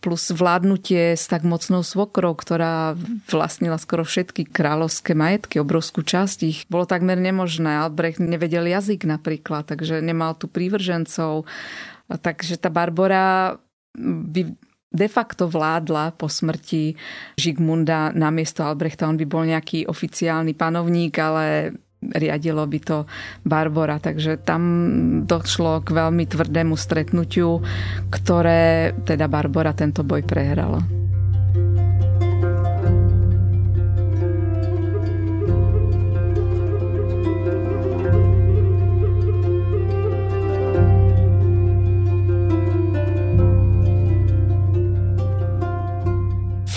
Plus 0.00 0.32
vládnutie 0.32 1.12
s 1.12 1.28
tak 1.28 1.44
mocnou 1.44 1.84
svokrou, 1.84 2.32
ktorá 2.32 2.96
vlastnila 3.28 3.76
skoro 3.76 4.08
všetky 4.08 4.48
kráľovské 4.48 5.12
majetky, 5.12 5.60
obrovskú 5.60 6.00
časť 6.00 6.38
ich, 6.48 6.58
bolo 6.72 6.88
takmer 6.88 7.20
nemožné. 7.20 7.68
Albrecht 7.68 8.16
nevedel 8.16 8.64
jazyk 8.64 9.04
napríklad, 9.04 9.68
takže 9.68 10.00
nemal 10.00 10.40
tu 10.40 10.48
prívržencov. 10.48 11.44
Takže 12.08 12.56
tá 12.56 12.72
Barbora 12.72 13.60
by 13.96 14.65
de 14.96 15.08
facto 15.12 15.44
vládla 15.46 16.16
po 16.16 16.26
smrti 16.32 16.96
Žigmunda 17.36 18.16
namiesto 18.16 18.64
Albrechta. 18.64 19.06
On 19.06 19.20
by 19.20 19.26
bol 19.28 19.44
nejaký 19.44 19.84
oficiálny 19.84 20.56
panovník, 20.56 21.12
ale 21.20 21.76
riadilo 22.00 22.64
by 22.64 22.78
to 22.80 22.98
Barbora. 23.44 24.00
Takže 24.00 24.40
tam 24.42 24.62
došlo 25.28 25.84
k 25.84 25.88
veľmi 25.92 26.24
tvrdému 26.24 26.74
stretnutiu, 26.74 27.60
ktoré 28.08 28.96
teda 29.04 29.28
Barbora 29.28 29.76
tento 29.76 30.00
boj 30.00 30.24
prehrala. 30.24 31.05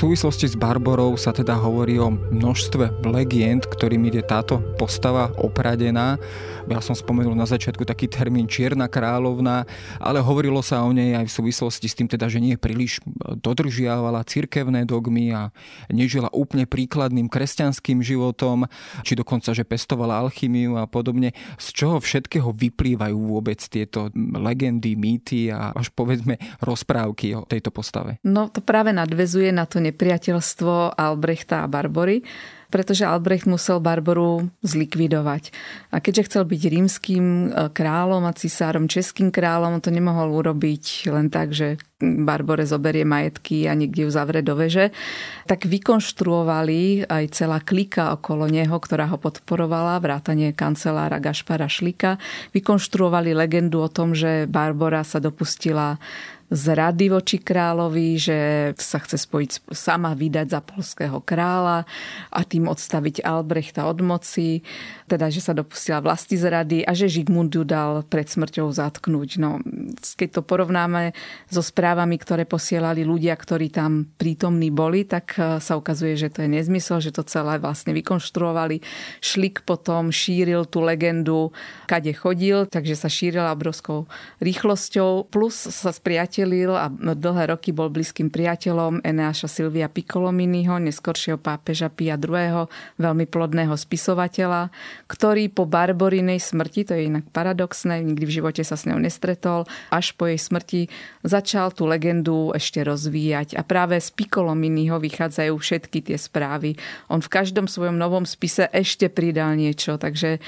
Súvislosti 0.09 0.49
s 0.49 0.57
Barborou 0.57 1.13
sa 1.21 1.29
teda 1.29 1.53
hovorí 1.53 2.01
o 2.01 2.09
množstve 2.09 3.05
legend, 3.05 3.69
ktorým 3.69 4.09
ide 4.09 4.25
táto 4.25 4.57
postava 4.73 5.29
opradená. 5.37 6.17
Ja 6.65 6.81
som 6.81 6.97
spomenul 6.97 7.37
na 7.37 7.45
začiatku 7.45 7.85
taký 7.85 8.09
termín 8.09 8.49
Čierna 8.49 8.89
kráľovna, 8.89 9.69
ale 10.01 10.17
hovorilo 10.17 10.65
sa 10.65 10.81
o 10.81 10.89
nej 10.89 11.13
aj 11.13 11.29
v 11.29 11.35
súvislosti 11.37 11.85
s 11.85 11.93
tým 11.93 12.09
teda, 12.09 12.25
že 12.25 12.41
nie 12.41 12.57
príliš 12.57 13.05
dodržiavala 13.21 14.25
cirkevné 14.25 14.89
dogmy 14.89 15.29
a 15.29 15.53
nežila 15.93 16.33
úplne 16.33 16.65
príkladným 16.65 17.29
kresťanským 17.29 18.01
životom, 18.01 18.65
či 19.05 19.13
dokonca, 19.13 19.53
že 19.53 19.61
pestovala 19.61 20.25
alchymiu 20.25 20.73
a 20.81 20.89
podobne. 20.89 21.37
Z 21.61 21.85
čoho 21.85 22.01
všetkého 22.01 22.49
vyplývajú 22.49 23.17
vôbec 23.17 23.61
tieto 23.61 24.09
legendy, 24.17 24.97
mýty 24.97 25.53
a 25.53 25.69
až 25.73 25.93
povedzme 25.93 26.41
rozprávky 26.65 27.37
o 27.37 27.45
tejto 27.45 27.69
postave? 27.69 28.17
No 28.25 28.49
to 28.49 28.65
práve 28.65 28.89
nadvezuje 28.89 29.53
na 29.53 29.69
to 29.69 29.77
nepriateľstvo 29.99 30.95
Albrechta 30.95 31.67
a 31.67 31.67
Barbory, 31.67 32.23
pretože 32.69 33.05
Albrecht 33.05 33.49
musel 33.49 33.81
Barboru 33.81 34.53
zlikvidovať. 34.61 35.51
A 35.89 35.97
keďže 35.99 36.25
chcel 36.29 36.43
byť 36.45 36.61
rímským 36.69 37.25
e, 37.25 37.47
kráľom 37.73 38.23
a 38.29 38.37
cisárom, 38.37 38.85
českým 38.85 39.33
kráľom, 39.33 39.81
to 39.81 39.89
nemohol 39.89 40.29
urobiť 40.39 41.09
len 41.09 41.33
tak, 41.33 41.51
že 41.51 41.81
Barbore 41.99 42.63
zoberie 42.63 43.03
majetky 43.03 43.67
a 43.67 43.75
niekde 43.75 44.07
ju 44.07 44.09
zavre 44.13 44.39
do 44.39 44.55
veže, 44.55 44.95
tak 45.43 45.67
vykonštruovali 45.67 47.11
aj 47.11 47.23
celá 47.35 47.59
klika 47.59 48.15
okolo 48.15 48.47
neho, 48.47 48.71
ktorá 48.71 49.11
ho 49.11 49.19
podporovala, 49.19 49.99
vrátanie 49.99 50.55
kancelára 50.55 51.19
Gašpara 51.19 51.67
Šlika, 51.67 52.15
vykonštruovali 52.55 53.35
legendu 53.35 53.83
o 53.83 53.91
tom, 53.91 54.15
že 54.15 54.47
Barbora 54.47 55.03
sa 55.03 55.19
dopustila 55.19 55.99
zrady 56.49 57.13
voči 57.13 57.37
kráľovi, 57.37 58.17
že 58.17 58.39
sa 58.75 58.97
chce 58.97 59.21
spojiť 59.21 59.69
sama 59.69 60.17
vydať 60.17 60.47
za 60.49 60.61
polského 60.65 61.21
kráľa 61.21 61.85
a 62.33 62.39
tým 62.59 62.67
odstaviť 62.67 63.23
Albrechta 63.23 63.87
od 63.87 64.03
moci, 64.03 64.67
teda 65.07 65.31
že 65.31 65.39
sa 65.39 65.55
dopustila 65.55 66.03
vlasti 66.03 66.35
zrady 66.35 66.83
a 66.83 66.91
že 66.91 67.07
Žigmund 67.07 67.55
ju 67.55 67.63
dal 67.63 68.03
pred 68.03 68.27
smrťou 68.27 68.67
zatknúť. 68.67 69.39
No, 69.39 69.63
keď 70.19 70.29
to 70.35 70.41
porovnáme 70.43 71.15
so 71.47 71.63
správami, 71.63 72.19
ktoré 72.19 72.43
posielali 72.43 73.07
ľudia, 73.07 73.31
ktorí 73.39 73.71
tam 73.71 74.11
prítomní 74.19 74.75
boli, 74.75 75.07
tak 75.07 75.39
e, 75.39 75.63
sa 75.63 75.79
ukazuje, 75.79 76.19
že 76.19 76.27
to 76.27 76.43
je 76.43 76.51
nezmysel, 76.51 76.99
že 76.99 77.15
to 77.15 77.23
celé 77.23 77.55
vlastne 77.63 77.95
vykonštruovali. 77.95 78.83
Šlik 79.23 79.63
potom 79.63 80.11
šíril 80.11 80.67
tú 80.67 80.83
legendu, 80.83 81.55
kade 81.87 82.11
chodil, 82.11 82.67
takže 82.67 82.99
sa 82.99 83.07
šírila 83.07 83.55
obrovskou 83.55 84.11
rýchlosťou, 84.43 85.31
plus 85.31 85.55
sa 85.55 85.95
spriatelil 85.95 86.75
a 86.75 86.91
dlhé 86.91 87.55
roky 87.55 87.71
bol 87.71 87.87
blízkym 87.87 88.27
priateľom 88.27 88.99
Eneáša 89.07 89.47
Silvia 89.47 89.87
Piccolominiho, 89.87 90.75
neskoršieho 90.83 91.39
pápeža 91.39 91.87
Pia 91.87 92.19
II., 92.19 92.48
veľmi 92.99 93.25
plodného 93.29 93.75
spisovateľa, 93.75 94.73
ktorý 95.07 95.51
po 95.51 95.65
Barborinej 95.69 96.41
smrti, 96.41 96.89
to 96.89 96.93
je 96.97 97.09
inak 97.09 97.25
paradoxné, 97.29 98.01
nikdy 98.03 98.25
v 98.25 98.35
živote 98.41 98.61
sa 98.65 98.75
s 98.75 98.85
ňou 98.89 98.99
nestretol, 99.01 99.69
až 99.93 100.13
po 100.17 100.27
jej 100.27 100.39
smrti 100.39 100.87
začal 101.21 101.71
tú 101.71 101.85
legendu 101.85 102.51
ešte 102.53 102.81
rozvíjať. 102.83 103.55
A 103.57 103.61
práve 103.65 103.99
z 103.99 104.09
Piccolominiho 104.13 104.97
vychádzajú 104.97 105.53
všetky 105.55 106.11
tie 106.11 106.17
správy. 106.17 106.75
On 107.11 107.19
v 107.21 107.31
každom 107.31 107.67
svojom 107.67 107.95
novom 107.95 108.23
spise 108.23 108.67
ešte 108.73 109.07
pridal 109.07 109.55
niečo, 109.55 109.99
takže 109.99 110.41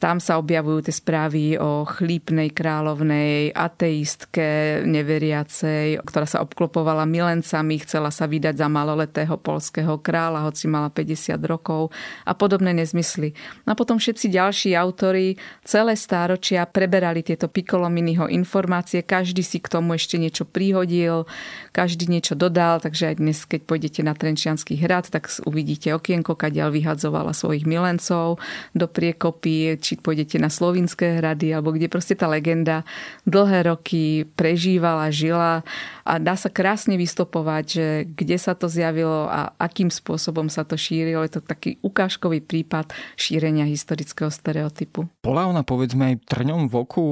tam 0.00 0.18
sa 0.18 0.40
objavujú 0.40 0.86
tie 0.86 0.94
správy 0.94 1.42
o 1.60 1.84
chlípnej 1.84 2.50
kráľovnej, 2.50 3.52
ateistke, 3.54 4.80
neveriacej, 4.86 6.00
ktorá 6.02 6.26
sa 6.26 6.42
obklopovala 6.42 7.04
milencami, 7.04 7.82
chcela 7.84 8.08
sa 8.08 8.24
vydať 8.24 8.58
za 8.58 8.68
maloletého 8.70 9.36
polského 9.38 10.00
kráľa, 10.00 10.48
hoci 10.48 10.66
mala 10.66 10.88
50 10.88 11.36
rokov 11.44 11.92
a 12.24 12.32
podobné 12.32 12.72
nezmysly. 12.72 13.36
A 13.68 13.76
potom 13.76 14.00
všetci 14.00 14.32
ďalší 14.32 14.70
autori 14.74 15.36
celé 15.62 15.94
stáročia 15.94 16.66
preberali 16.66 17.20
tieto 17.20 17.46
Piccolominiho 17.46 18.26
informácie, 18.32 19.04
každý 19.04 19.44
si 19.44 19.60
k 19.60 19.68
tomu 19.68 19.94
ešte 19.94 20.16
niečo 20.16 20.48
prihodil, 20.48 21.28
každý 21.70 22.08
niečo 22.10 22.34
dodal, 22.34 22.80
takže 22.80 23.14
aj 23.14 23.16
dnes, 23.20 23.38
keď 23.44 23.60
pôjdete 23.68 24.00
na 24.02 24.16
Trenčianský 24.16 24.80
hrad, 24.80 25.12
tak 25.12 25.30
uvidíte 25.44 25.92
okienko, 25.94 26.34
kadiaľ 26.34 26.74
vyhadzovala 26.74 27.36
svojich 27.36 27.68
milencov 27.68 28.40
do 28.72 28.86
priekopy, 28.88 29.76
či 29.84 30.00
pôjdete 30.00 30.40
na 30.40 30.48
Slovinské 30.48 31.20
hrady, 31.20 31.52
alebo 31.52 31.76
kde 31.76 31.92
proste 31.92 32.16
tá 32.16 32.24
legenda 32.24 32.88
dlhé 33.28 33.68
roky 33.68 34.24
prežívala, 34.32 35.12
žila 35.12 35.60
a 36.08 36.16
dá 36.16 36.32
sa 36.40 36.48
krásne 36.48 36.96
vystopovať, 36.96 37.64
že 37.68 37.86
kde 38.08 38.36
sa 38.40 38.56
to 38.56 38.64
zjavilo 38.72 39.28
a 39.28 39.52
akým 39.60 39.92
spôsobom 39.92 40.48
sa 40.48 40.64
to 40.64 40.80
šírilo. 40.80 41.20
Je 41.28 41.36
to 41.36 41.42
taký 41.44 41.76
ukážkový 41.84 42.40
prípad 42.40 42.96
šírenia 43.20 43.68
historického 43.68 44.32
stereotypu. 44.32 45.04
Bola 45.20 45.44
ona 45.44 45.60
povedzme 45.60 46.16
aj 46.16 46.32
trňom 46.32 46.72
v 46.72 46.74
oku 46.80 47.04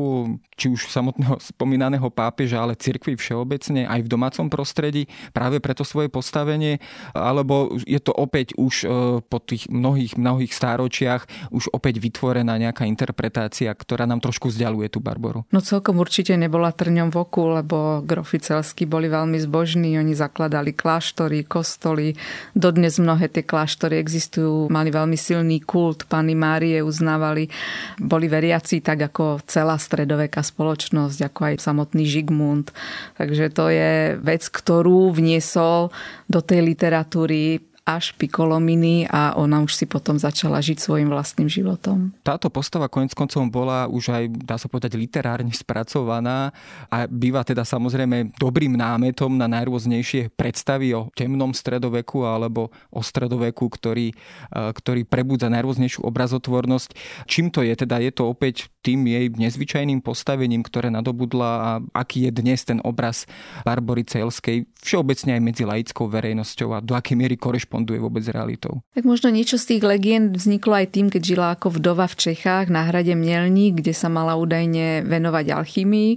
či 0.63 0.71
už 0.71 0.87
samotného 0.87 1.43
spomínaného 1.43 2.07
pápeža, 2.15 2.63
ale 2.63 2.79
cirkvi 2.79 3.19
všeobecne 3.19 3.83
aj 3.91 4.07
v 4.07 4.09
domácom 4.15 4.47
prostredí 4.47 5.11
práve 5.35 5.59
preto 5.59 5.83
svoje 5.83 6.07
postavenie, 6.07 6.79
alebo 7.11 7.75
je 7.83 7.99
to 7.99 8.15
opäť 8.15 8.55
už 8.55 8.87
e, 8.87 8.87
po 9.27 9.43
tých 9.43 9.67
mnohých, 9.67 10.15
mnohých 10.15 10.55
stáročiach 10.55 11.51
už 11.51 11.75
opäť 11.75 11.99
vytvorená 11.99 12.55
nejaká 12.63 12.87
interpretácia, 12.87 13.75
ktorá 13.75 14.07
nám 14.07 14.23
trošku 14.23 14.55
vzdialuje 14.55 14.95
tú 14.95 15.03
Barboru? 15.03 15.43
No 15.51 15.59
celkom 15.59 15.99
určite 15.99 16.39
nebola 16.39 16.71
trňom 16.71 17.11
v 17.11 17.17
oku, 17.19 17.59
lebo 17.59 18.07
groficelsky 18.07 18.87
boli 18.87 19.11
veľmi 19.11 19.43
zbožní, 19.43 19.99
oni 19.99 20.15
zakladali 20.15 20.71
kláštory, 20.71 21.43
kostoly, 21.43 22.15
dodnes 22.55 23.03
mnohé 23.03 23.27
tie 23.27 23.43
kláštory 23.43 23.99
existujú, 23.99 24.71
mali 24.71 24.95
veľmi 24.95 25.19
silný 25.19 25.59
kult, 25.59 26.07
Pany 26.07 26.39
Márie 26.39 26.79
uznávali, 26.87 27.51
boli 27.99 28.31
veriaci 28.31 28.79
tak 28.79 29.11
ako 29.11 29.43
celá 29.43 29.75
stredoveká 29.75 30.52
spoločnosť, 30.53 31.19
ako 31.33 31.41
aj 31.49 31.55
samotný 31.65 32.05
Žigmund. 32.05 32.71
Takže 33.17 33.49
to 33.49 33.73
je 33.73 34.21
vec, 34.21 34.45
ktorú 34.45 35.11
vniesol 35.17 35.89
do 36.29 36.41
tej 36.45 36.61
literatúry 36.61 37.72
až 37.83 38.15
Piccolomini 38.15 39.11
a 39.11 39.35
ona 39.35 39.59
už 39.59 39.75
si 39.75 39.85
potom 39.91 40.15
začala 40.15 40.63
žiť 40.63 40.79
svojim 40.79 41.11
vlastným 41.11 41.51
životom. 41.51 42.15
Táto 42.23 42.47
postava 42.47 42.87
konec 42.87 43.11
koncom 43.11 43.51
bola 43.51 43.91
už 43.91 44.15
aj, 44.15 44.25
dá 44.47 44.55
sa 44.55 44.71
povedať, 44.71 44.95
literárne 44.95 45.51
spracovaná 45.51 46.55
a 46.87 47.11
býva 47.11 47.43
teda 47.43 47.67
samozrejme 47.67 48.39
dobrým 48.39 48.79
námetom 48.79 49.35
na 49.35 49.51
najrôznejšie 49.51 50.31
predstavy 50.39 50.95
o 50.95 51.11
temnom 51.19 51.51
stredoveku 51.51 52.23
alebo 52.23 52.71
o 52.95 53.03
stredoveku, 53.03 53.67
ktorý, 53.67 54.15
e, 54.15 54.17
ktorý 54.55 55.03
prebudza 55.03 55.51
najrôznejšiu 55.51 56.07
obrazotvornosť. 56.07 56.95
Čím 57.27 57.51
to 57.51 57.67
je? 57.67 57.75
Teda 57.75 57.99
je 57.99 58.15
to 58.15 58.31
opäť 58.31 58.71
tým 58.87 59.07
jej 59.11 59.27
nezvyčajným 59.31 60.03
postavením, 60.03 60.63
ktoré 60.63 60.91
nadobudla 60.91 61.51
a 61.51 61.71
aký 61.95 62.27
je 62.27 62.33
dnes 62.35 62.63
ten 62.63 62.79
obraz 62.83 63.27
Barbory 63.67 64.07
Celskej 64.07 64.71
všeobecne 64.83 65.39
aj 65.39 65.43
medzi 65.43 65.63
laickou 65.67 66.11
verejnosťou 66.11 66.69
a 66.75 66.83
do 66.83 66.99
akej 66.99 67.15
miery 67.15 67.39
vôbec 67.81 68.21
s 68.21 68.29
realitou. 68.29 68.85
Tak 68.93 69.09
možno 69.09 69.33
niečo 69.33 69.57
z 69.57 69.77
tých 69.77 69.83
legend 69.83 70.37
vzniklo 70.37 70.77
aj 70.77 70.87
tým, 70.93 71.07
keď 71.09 71.23
žila 71.25 71.47
ako 71.57 71.81
vdova 71.81 72.05
v 72.05 72.19
Čechách 72.21 72.69
na 72.69 72.85
hrade 72.85 73.17
Mielník, 73.17 73.81
kde 73.81 73.97
sa 73.97 74.13
mala 74.13 74.37
údajne 74.37 75.03
venovať 75.09 75.47
alchymii 75.57 76.13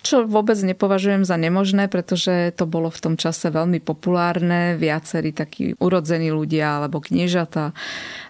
čo 0.00 0.24
vôbec 0.24 0.56
nepovažujem 0.56 1.28
za 1.28 1.36
nemožné, 1.36 1.92
pretože 1.92 2.56
to 2.56 2.64
bolo 2.64 2.88
v 2.88 3.00
tom 3.00 3.14
čase 3.20 3.52
veľmi 3.52 3.84
populárne. 3.84 4.74
Viacerí 4.80 5.36
takí 5.36 5.76
urodzení 5.76 6.32
ľudia 6.32 6.80
alebo 6.80 7.04
kniežata 7.04 7.76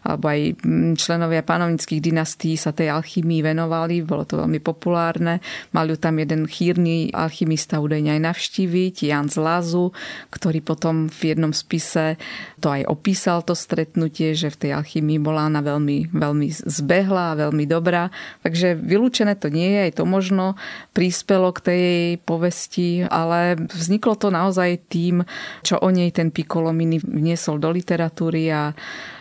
alebo 0.00 0.32
aj 0.32 0.40
mm, 0.64 0.92
členovia 0.96 1.44
panovnických 1.44 2.00
dynastí 2.00 2.56
sa 2.56 2.72
tej 2.72 2.90
alchymii 2.90 3.44
venovali. 3.44 4.00
Bolo 4.00 4.24
to 4.24 4.40
veľmi 4.40 4.58
populárne. 4.58 5.44
Mali 5.76 5.92
ju 5.94 5.98
tam 6.00 6.16
jeden 6.18 6.48
chýrny 6.48 7.12
alchymista 7.12 7.78
údajne 7.78 8.16
aj 8.16 8.20
navštíviť, 8.32 9.06
Jan 9.06 9.28
z 9.28 9.36
Lazu, 9.38 9.92
ktorý 10.32 10.64
potom 10.64 11.06
v 11.06 11.36
jednom 11.36 11.52
spise 11.52 12.16
to 12.60 12.72
aj 12.72 12.88
opísal 12.88 13.44
to 13.44 13.52
stretnutie, 13.52 14.32
že 14.32 14.52
v 14.52 14.56
tej 14.56 14.70
alchymii 14.80 15.20
bola 15.20 15.48
ona 15.48 15.60
veľmi, 15.60 16.12
veľmi 16.12 16.48
zbehla 16.52 17.36
a 17.36 17.38
veľmi 17.46 17.64
dobrá. 17.68 18.08
Takže 18.44 18.76
vylúčené 18.76 19.36
to 19.36 19.52
nie 19.52 19.68
je, 19.68 19.80
aj 19.90 19.92
to 20.00 20.04
možno 20.08 20.56
prispelo 20.96 21.52
k 21.52 21.59
tej 21.60 21.80
jej 21.80 22.08
povesti, 22.20 22.88
ale 23.06 23.56
vzniklo 23.56 24.16
to 24.16 24.28
naozaj 24.32 24.90
tým, 24.90 25.22
čo 25.60 25.80
o 25.80 25.88
nej 25.92 26.10
ten 26.10 26.32
Piccolomini 26.32 27.00
vniesol 27.00 27.60
do 27.60 27.70
literatúry 27.70 28.50
a 28.50 28.72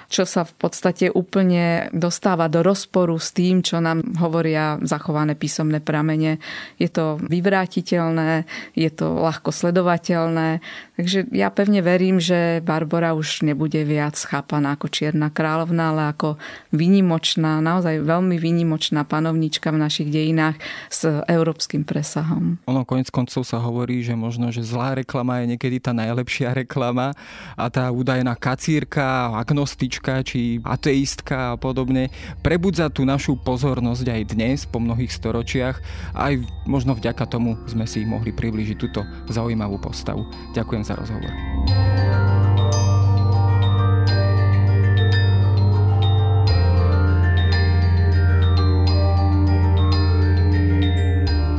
čo 0.10 0.26
sa 0.26 0.42
v 0.42 0.54
podstate 0.58 1.14
úplne 1.14 1.94
dostáva 1.94 2.50
do 2.50 2.66
rozporu 2.66 3.22
s 3.22 3.30
tým, 3.30 3.62
čo 3.62 3.78
nám 3.78 4.18
hovoria 4.18 4.82
zachované 4.82 5.38
písomné 5.38 5.78
pramene. 5.86 6.42
Je 6.82 6.90
to 6.90 7.22
vyvrátiteľné, 7.22 8.50
je 8.74 8.90
to 8.90 9.22
ľahko 9.22 9.54
sledovateľné, 9.54 10.66
takže 10.98 11.30
ja 11.30 11.54
pevne 11.54 11.86
verím, 11.86 12.18
že 12.18 12.66
Barbara 12.66 13.14
už 13.14 13.46
nebude 13.46 13.86
viac 13.86 14.18
chápaná 14.18 14.74
ako 14.74 14.90
čierna 14.90 15.30
kráľovna, 15.30 15.94
ale 15.94 16.04
ako 16.10 16.42
vynimočná, 16.74 17.62
naozaj 17.62 18.02
veľmi 18.02 18.42
vynimočná 18.42 19.06
panovnička 19.06 19.70
v 19.70 19.78
našich 19.78 20.10
dejinách 20.10 20.58
s 20.90 21.06
európskym 21.30 21.86
presahom. 21.86 22.58
Ono 22.66 22.82
konec 22.82 23.14
koncov 23.14 23.46
sa 23.46 23.62
hovorí, 23.62 24.02
že 24.02 24.18
možno, 24.18 24.50
že 24.50 24.66
zlá 24.66 24.98
reklama 24.98 25.46
je 25.46 25.54
niekedy 25.54 25.78
tá 25.78 25.94
najlepšia 25.94 26.58
reklama 26.58 27.14
a 27.54 27.70
tá 27.70 27.94
údajná 27.94 28.34
kacírka, 28.34 29.38
agnostička 29.38 29.99
katolička 30.00 30.24
či 30.24 30.60
ateistka 30.64 31.54
a 31.54 31.60
podobne, 31.60 32.10
prebudza 32.40 32.88
tú 32.90 33.04
našu 33.04 33.36
pozornosť 33.36 34.08
aj 34.08 34.22
dnes 34.32 34.58
po 34.66 34.80
mnohých 34.80 35.12
storočiach 35.12 35.76
aj 36.16 36.40
možno 36.66 36.96
vďaka 36.96 37.28
tomu 37.28 37.60
sme 37.68 37.84
si 37.84 38.08
mohli 38.08 38.32
priblížiť 38.32 38.78
túto 38.80 39.04
zaujímavú 39.28 39.78
postavu. 39.80 40.24
Ďakujem 40.56 40.84
za 40.88 40.96
rozhovor. 40.96 41.32